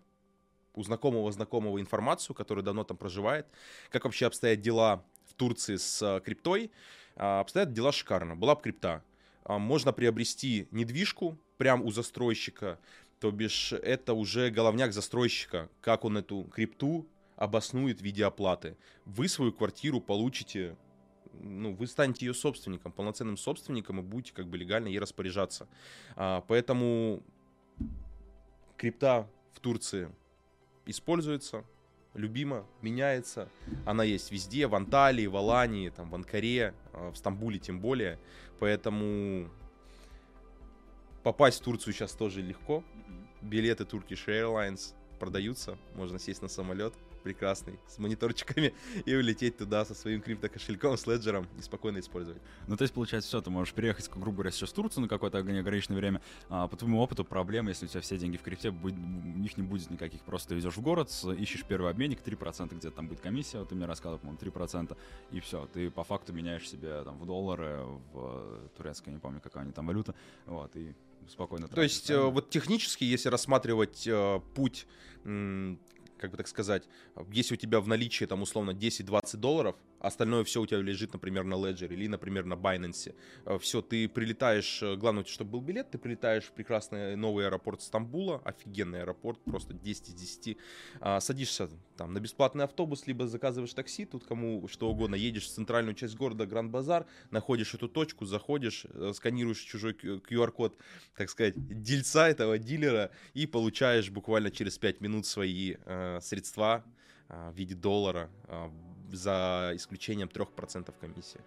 [0.73, 3.47] у знакомого знакомого информацию, который давно там проживает,
[3.89, 6.71] как вообще обстоят дела в Турции с а, криптой.
[7.15, 8.35] А, обстоят дела шикарно.
[8.35, 9.03] Была бы крипта.
[9.45, 12.79] Можно приобрести недвижку прямо у застройщика,
[13.19, 18.77] то бишь это уже головняк застройщика, как он эту крипту обоснует в виде оплаты.
[19.05, 20.77] Вы свою квартиру получите,
[21.33, 25.67] ну, вы станете ее собственником, полноценным собственником и будете как бы легально ей распоряжаться.
[26.15, 27.23] А, поэтому
[28.77, 30.13] крипта в Турции
[30.85, 31.63] используется,
[32.13, 33.49] любима, меняется.
[33.85, 38.19] Она есть везде, в Анталии, в Алании, там, в Анкаре, а, в Стамбуле тем более.
[38.59, 39.49] Поэтому
[41.23, 42.83] попасть в Турцию сейчас тоже легко.
[43.41, 48.73] Билеты Turkish Airlines продаются, можно сесть на самолет, прекрасный, с мониторчиками,
[49.05, 52.41] и улететь туда со своим криптокошельком, с леджером и спокойно использовать.
[52.67, 55.41] Ну, то есть, получается, все, ты можешь приехать, грубо говоря, сейчас в Турцию на какое-то
[55.41, 56.21] неограниченное время.
[56.49, 59.57] А, по твоему опыту проблема, если у тебя все деньги в крипте, будет, у них
[59.57, 60.21] не будет никаких.
[60.21, 63.75] Просто ты везешь в город, ищешь первый обменник, 3% где-то там будет комиссия, вот ты
[63.75, 64.97] мне рассказывал, по-моему, 3%,
[65.31, 65.67] и все.
[65.73, 67.81] Ты по факту меняешь себе там в доллары,
[68.13, 70.13] в турецкое, не помню, какая они там валюта,
[70.45, 70.93] вот, и
[71.29, 71.67] спокойно.
[71.67, 72.29] То есть, правильно?
[72.29, 74.85] вот технически, если рассматривать э, путь
[76.23, 76.87] как бы так сказать,
[77.33, 81.45] если у тебя в наличии там условно 10-20 долларов, остальное все у тебя лежит, например,
[81.45, 83.15] на Ledger или, например, на Binance.
[83.45, 87.81] Э, все, ты прилетаешь, э, главное, чтобы был билет, ты прилетаешь в прекрасный новый аэропорт
[87.81, 90.57] Стамбула, офигенный аэропорт, просто 10 из 10.
[90.99, 95.53] А, садишься там на бесплатный автобус, либо заказываешь такси, тут кому что угодно, едешь в
[95.53, 100.77] центральную часть города Гранд-Базар, находишь эту точку, заходишь, э, сканируешь чужой QR-код,
[101.15, 106.83] так сказать, дельца этого дилера и получаешь буквально через 5 минут свои э, средства
[107.29, 108.69] э, в виде доллара, э,
[109.15, 111.41] за исключением 3% комиссии.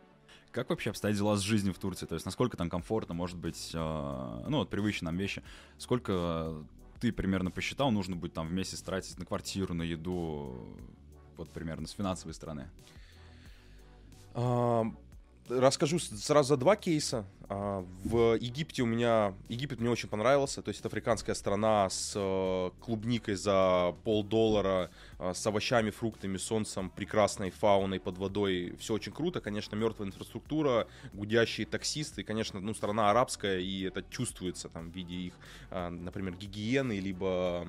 [0.51, 2.07] Как вообще обстоят дела с жизнью в Турции?
[2.07, 5.43] То есть насколько там комфортно, может быть, э, ну вот привычные нам вещи,
[5.77, 6.65] сколько
[7.01, 10.67] ты примерно посчитал, нужно будет там в месяц тратить на квартиру, на еду,
[11.37, 12.71] вот примерно с финансовой стороны?
[15.49, 17.25] Расскажу сразу два кейса.
[17.49, 19.33] А, В Египте у меня...
[19.49, 20.61] Египет мне очень понравился.
[20.61, 26.91] То есть это африканская страна с э, клубникой за полдоллара, а, с овощами, фруктами, солнцем,
[26.91, 28.75] прекрасной фауной под водой.
[28.81, 29.41] Все очень круто.
[29.41, 32.23] Конечно, мертвая инфраструктура, гудящие таксисты.
[32.23, 35.35] И, конечно, ну, страна арабская, и это чувствуется там в виде их,
[35.71, 37.69] а, например, гигиены, либо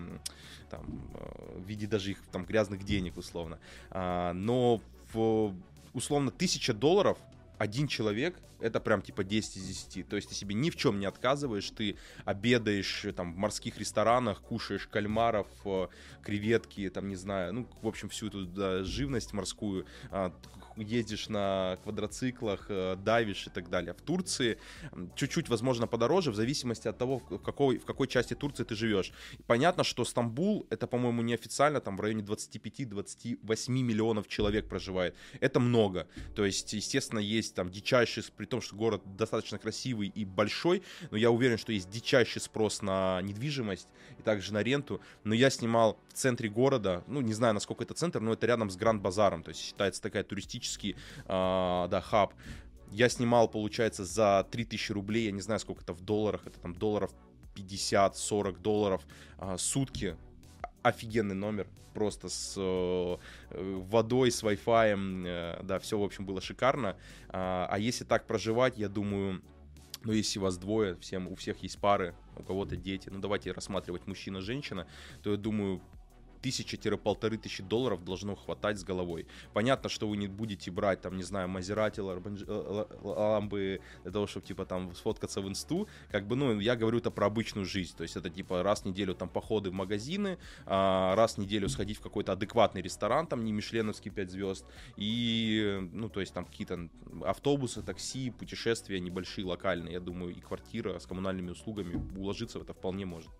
[0.71, 3.59] там, э, в виде даже их там грязных денег, условно.
[3.93, 4.81] Но
[5.13, 5.53] в,
[5.93, 7.17] условно тысяча долларов
[7.57, 10.07] один человек это прям типа 10 из 10.
[10.07, 11.95] То есть ты себе ни в чем не отказываешь, ты
[12.25, 15.87] обедаешь э, там в морских ресторанах, кушаешь кальмаров, э,
[16.23, 20.33] креветки, там не знаю, ну, в общем, всю эту да, живность морскую, а,
[20.83, 23.93] ездишь на квадроциклах, э, давишь и так далее.
[23.93, 24.57] В Турции
[25.15, 29.11] чуть-чуть, возможно, подороже, в зависимости от того, в какой, в какой части Турции ты живешь.
[29.47, 35.15] Понятно, что Стамбул, это, по-моему, неофициально, там в районе 25-28 миллионов человек проживает.
[35.39, 36.07] Это много.
[36.35, 41.17] То есть, естественно, есть там дичайший, при том, что город достаточно красивый и большой, но
[41.17, 43.87] я уверен, что есть дичайший спрос на недвижимость
[44.27, 44.99] также на ренту.
[45.23, 48.69] Но я снимал в центре города, ну, не знаю, насколько это центр, но это рядом
[48.69, 50.97] с Гранд-базаром, то есть считается такая туристический,
[51.27, 52.33] а, да, хаб.
[52.91, 56.73] Я снимал, получается, за 3000 рублей, я не знаю, сколько это в долларах, это там
[56.73, 57.11] долларов
[57.55, 59.01] 50-40 долларов
[59.37, 60.17] а, сутки.
[60.83, 63.17] Офигенный номер, просто с э,
[63.51, 66.97] э, водой, с Wi-Fi, э, да, все, в общем, было шикарно.
[67.29, 69.41] А, а если так проживать, я думаю,
[70.07, 74.07] ну, если вас двое, всем, у всех есть пары, у кого-то дети, ну, давайте рассматривать
[74.07, 74.87] мужчина-женщина,
[75.21, 75.81] то я думаю,
[76.41, 79.27] тысяча-полторы тысячи долларов должно хватать с головой.
[79.53, 84.65] Понятно, что вы не будете брать, там, не знаю, Мазерати, ламбы для того, чтобы, типа,
[84.65, 85.87] там, сфоткаться в инсту.
[86.11, 87.95] Как бы, ну, я говорю это про обычную жизнь.
[87.95, 91.69] То есть это, типа, раз в неделю, там, походы в магазины, а, раз в неделю
[91.69, 94.65] сходить в какой-то адекватный ресторан, там, не мишленовский 5 звезд.
[94.95, 96.89] И, ну, то есть там какие-то
[97.25, 99.93] автобусы, такси, путешествия небольшие, локальные.
[99.93, 103.31] Я думаю, и квартира с коммунальными услугами уложиться в это вполне может.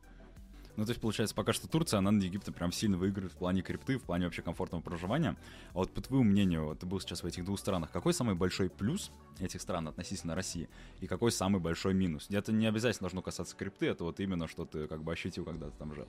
[0.78, 3.64] Ну, то есть, получается, пока что Турция, она над Египтом прям сильно выигрывает в плане
[3.64, 5.36] крипты, в плане вообще комфортного проживания.
[5.72, 8.70] А вот по твоему мнению, ты был сейчас в этих двух странах, какой самый большой
[8.70, 10.70] плюс этих стран относительно России?
[11.02, 12.28] И какой самый большой минус?
[12.30, 15.72] Это не обязательно должно касаться крипты, это вот именно, что ты как бы ощутил, когда
[15.72, 16.08] ты там жил.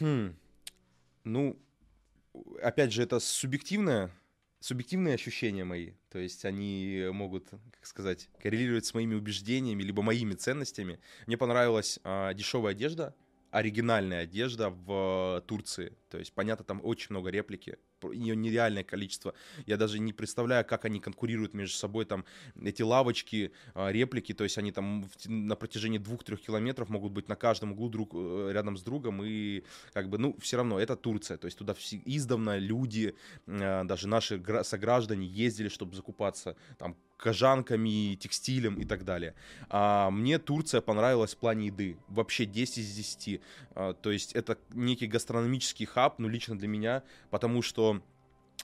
[0.00, 0.34] Хм.
[1.22, 1.56] Ну,
[2.60, 4.10] опять же, это субъективное,
[4.60, 5.92] субъективные ощущения мои.
[6.10, 11.00] То есть они могут, как сказать, коррелировать с моими убеждениями, либо моими ценностями.
[11.26, 13.14] Мне понравилась а, дешевая одежда,
[13.50, 15.96] оригинальная одежда в Турции.
[16.10, 17.78] То есть, понятно, там очень много реплики,
[18.08, 19.34] ее нереальное количество.
[19.66, 22.24] Я даже не представляю, как они конкурируют между собой, там,
[22.60, 27.36] эти лавочки, а, реплики, то есть они там на протяжении двух-трех километров могут быть на
[27.36, 31.36] каждом углу друг, э, рядом с другом, и как бы, ну, все равно, это Турция,
[31.36, 33.14] то есть туда все- издавна люди,
[33.46, 39.34] э, даже наши гра- сограждане ездили, чтобы закупаться, там, кожанками, текстилем и так далее.
[39.68, 41.96] А мне Турция понравилась в плане еды.
[42.08, 43.40] Вообще 10 из 10.
[43.74, 48.02] А, то есть это некий гастрономический хаб, ну, лично для меня, потому что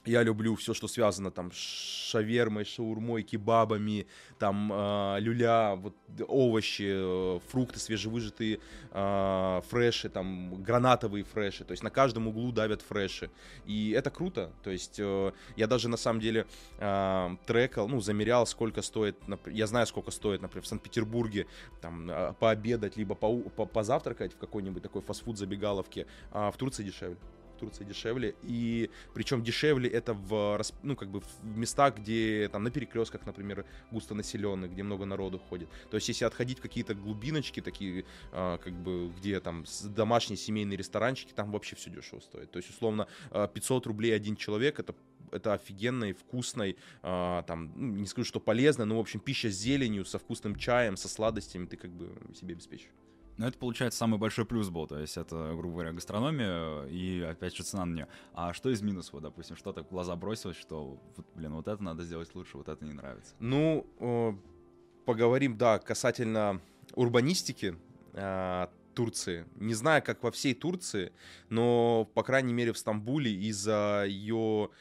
[0.05, 4.07] я люблю все, что связано там с шавермой, шаурмой, кебабами,
[4.39, 5.95] там э, люля, вот
[6.27, 8.59] овощи, э, фрукты свежевыжатые,
[8.91, 11.63] э, фреши, там гранатовые фреши.
[11.63, 13.29] То есть на каждом углу давят фреши.
[13.65, 14.51] И это круто.
[14.63, 16.45] То есть э, я даже на самом деле
[16.79, 19.17] э, трекал, ну, замерял, сколько стоит,
[19.47, 21.47] я знаю, сколько стоит, например, в Санкт-Петербурге
[21.81, 27.17] там пообедать, либо поу- по- позавтракать в какой-нибудь такой фастфуд забегаловке, а в Турции дешевле.
[27.57, 28.35] Турции дешевле.
[28.43, 33.65] И причем дешевле это в, ну, как бы в местах, где там на перекрестках, например,
[33.91, 35.69] густонаселенных, где много народу ходит.
[35.89, 40.77] То есть, если отходить в какие-то глубиночки, такие, а, как бы, где там домашние семейные
[40.77, 42.51] ресторанчики, там вообще все дешево стоит.
[42.51, 44.95] То есть, условно, а, 500 рублей один человек, это
[45.31, 49.55] это офигенной, вкусной, а, там, ну, не скажу, что полезно, но, в общем, пища с
[49.55, 52.91] зеленью, со вкусным чаем, со сладостями ты как бы себе обеспечишь.
[53.37, 54.87] Но это, получается, самый большой плюс был.
[54.87, 58.07] То есть это, грубо говоря, гастрономия и, опять же, цена на нее.
[58.33, 61.81] А что из минусов, допустим, что так в глаза бросилось, что, вот, блин, вот это
[61.83, 63.35] надо сделать лучше, вот это не нравится?
[63.39, 64.33] Ну, э,
[65.05, 66.61] поговорим, да, касательно
[66.95, 67.77] урбанистики
[68.13, 69.45] э, Турции.
[69.55, 71.13] Не знаю, как во всей Турции,
[71.49, 74.71] но, по крайней мере, в Стамбуле из-за ее,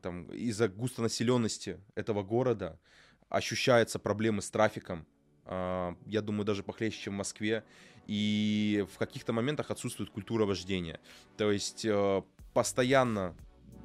[0.00, 2.80] там, из-за густонаселенности этого города
[3.28, 5.06] ощущаются проблемы с трафиком.
[5.44, 7.64] А, Я думаю, даже похлеще, чем в Москве.
[8.06, 11.00] И в каких-то моментах отсутствует культура вождения.
[11.36, 12.22] То есть э,
[12.52, 13.36] постоянно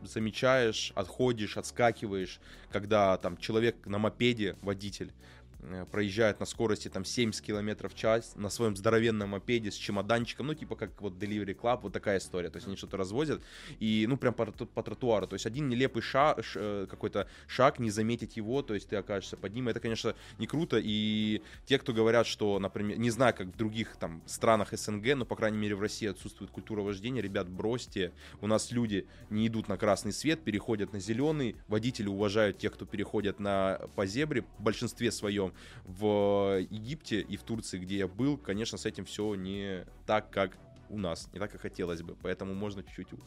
[0.03, 2.39] замечаешь, отходишь, отскакиваешь,
[2.71, 5.13] когда там человек на мопеде, водитель,
[5.61, 10.47] э, проезжают на скорости там 70 километров в час на своем здоровенном мопеде с чемоданчиком,
[10.47, 13.41] ну типа как вот Delivery Club, вот такая история, то есть они что-то развозят
[13.79, 17.89] и ну прям по, по тротуару, то есть один нелепый шаг, э, какой-то шаг, не
[17.89, 20.79] заметить его, то есть ты окажешься под ним, это конечно не круто.
[20.81, 25.25] И те, кто говорят, что, например, не знаю, как в других там странах СНГ, но
[25.25, 29.67] по крайней мере в России отсутствует культура вождения, ребят, бросьте, у нас люди не идут
[29.67, 34.63] на красный свет, переходят на зеленый, водители уважают тех, кто переходят на по зебре, в
[34.63, 35.46] большинстве своем
[35.85, 40.57] в Египте и в Турции, где я был, конечно, с этим все не так, как
[40.89, 43.19] у нас, не так, как хотелось бы, поэтому можно чуть-чуть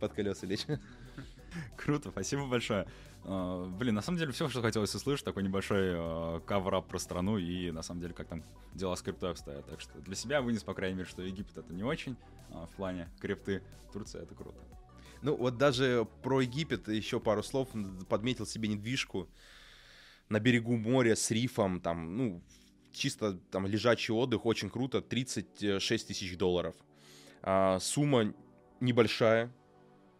[0.00, 0.66] под колеса лечь.
[1.76, 2.86] Круто, спасибо большое.
[3.24, 7.38] Uh, блин, на самом деле все, что хотелось услышать, такой небольшой uh, каврап про страну
[7.38, 8.42] и на самом деле как там
[8.74, 9.64] дела с криптой обстоят.
[9.66, 12.16] Так что для себя вынес, по крайней мере, что Египет это не очень
[12.50, 14.58] uh, в плане крипты, Турция это круто.
[15.22, 17.68] Ну вот даже про Египет еще пару слов
[18.08, 19.28] подметил себе недвижку
[20.32, 22.42] на берегу моря с рифом, там, ну,
[22.90, 26.74] чисто там лежачий отдых, очень круто, 36 тысяч долларов.
[27.42, 28.32] А, сумма
[28.80, 29.52] небольшая,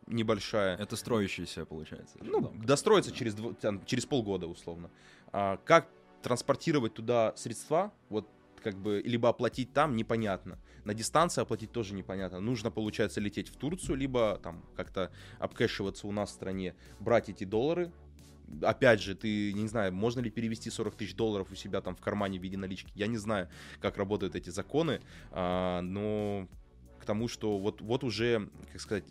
[0.07, 0.77] небольшая.
[0.77, 2.19] Это строящаяся, получается.
[2.21, 3.17] Ну, дом, достроится да.
[3.17, 4.91] через, там, через полгода, условно.
[5.33, 5.89] А, как
[6.23, 8.29] транспортировать туда средства, вот
[8.63, 10.59] как бы, либо оплатить там, непонятно.
[10.85, 12.39] На дистанции оплатить тоже непонятно.
[12.39, 17.45] Нужно, получается, лететь в Турцию, либо там как-то обкэшиваться у нас в стране, брать эти
[17.45, 17.91] доллары,
[18.63, 22.01] опять же, ты не знаю, можно ли перевести 40 тысяч долларов у себя там в
[22.01, 22.91] кармане в виде налички.
[22.95, 23.49] Я не знаю,
[23.81, 25.01] как работают эти законы,
[25.31, 26.49] а, но
[27.01, 29.05] к тому, что вот, вот уже, как сказать,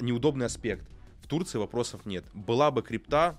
[0.00, 0.86] неудобный аспект.
[1.22, 2.24] В Турции вопросов нет.
[2.34, 3.38] Была бы крипта,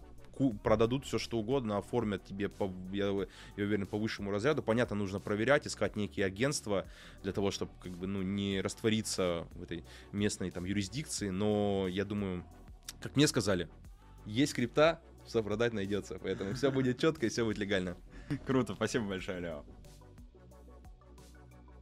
[0.63, 4.63] продадут все что угодно, оформят тебе, по, я, я уверен, по высшему разряду.
[4.63, 6.87] Понятно, нужно проверять, искать некие агентства
[7.21, 11.29] для того, чтобы как бы, ну, не раствориться в этой местной там юрисдикции.
[11.29, 12.43] Но я думаю,
[13.01, 13.69] как мне сказали,
[14.25, 16.19] есть крипта, все продать найдется.
[16.21, 17.97] Поэтому все будет четко и все будет легально.
[18.45, 19.63] Круто, спасибо большое, Лео.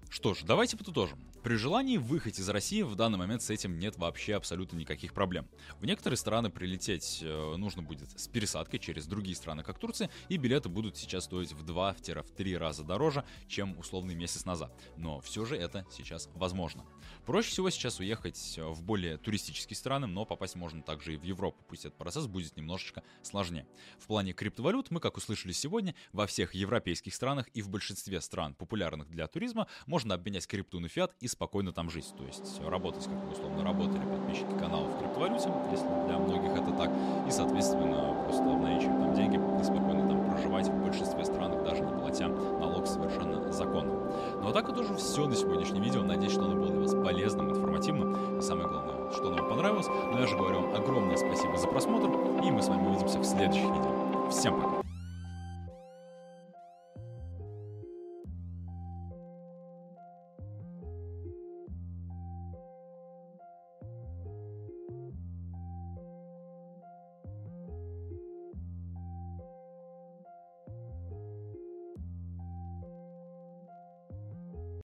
[0.09, 1.19] Что ж, давайте подытожим.
[1.43, 5.47] При желании выехать из России в данный момент с этим нет вообще абсолютно никаких проблем.
[5.79, 10.35] В некоторые страны прилететь э, нужно будет с пересадкой через другие страны, как Турция, и
[10.35, 14.73] билеты будут сейчас стоить в 2-3 раза дороже, чем условный месяц назад.
[14.97, 16.83] Но все же это сейчас возможно.
[17.25, 21.23] Проще всего сейчас уехать э, в более туристические страны, но попасть можно также и в
[21.23, 23.65] Европу, пусть этот процесс будет немножечко сложнее.
[23.97, 28.55] В плане криптовалют мы, как услышали сегодня, во всех европейских странах и в большинстве стран,
[28.55, 32.14] популярных для туризма, можно обменять крипту на фиат и спокойно там жить.
[32.18, 36.72] То есть работать, как мы условно работали подписчики каналов в криптовалюте, если для многих это
[36.72, 36.91] так,
[37.27, 41.91] и, соответственно, просто обналичивать там деньги и спокойно там проживать в большинстве стран, даже не
[41.93, 43.93] платя налог совершенно законно.
[44.41, 46.01] Ну а так это уже все на сегодняшнем видео.
[46.01, 49.88] Надеюсь, что оно было для вас полезным, информативным и самое главное, что оно вам понравилось.
[49.88, 52.07] Но я же говорю вам огромное спасибо за просмотр,
[52.43, 54.30] и мы с вами увидимся в следующих видео.
[54.30, 54.78] Всем пока!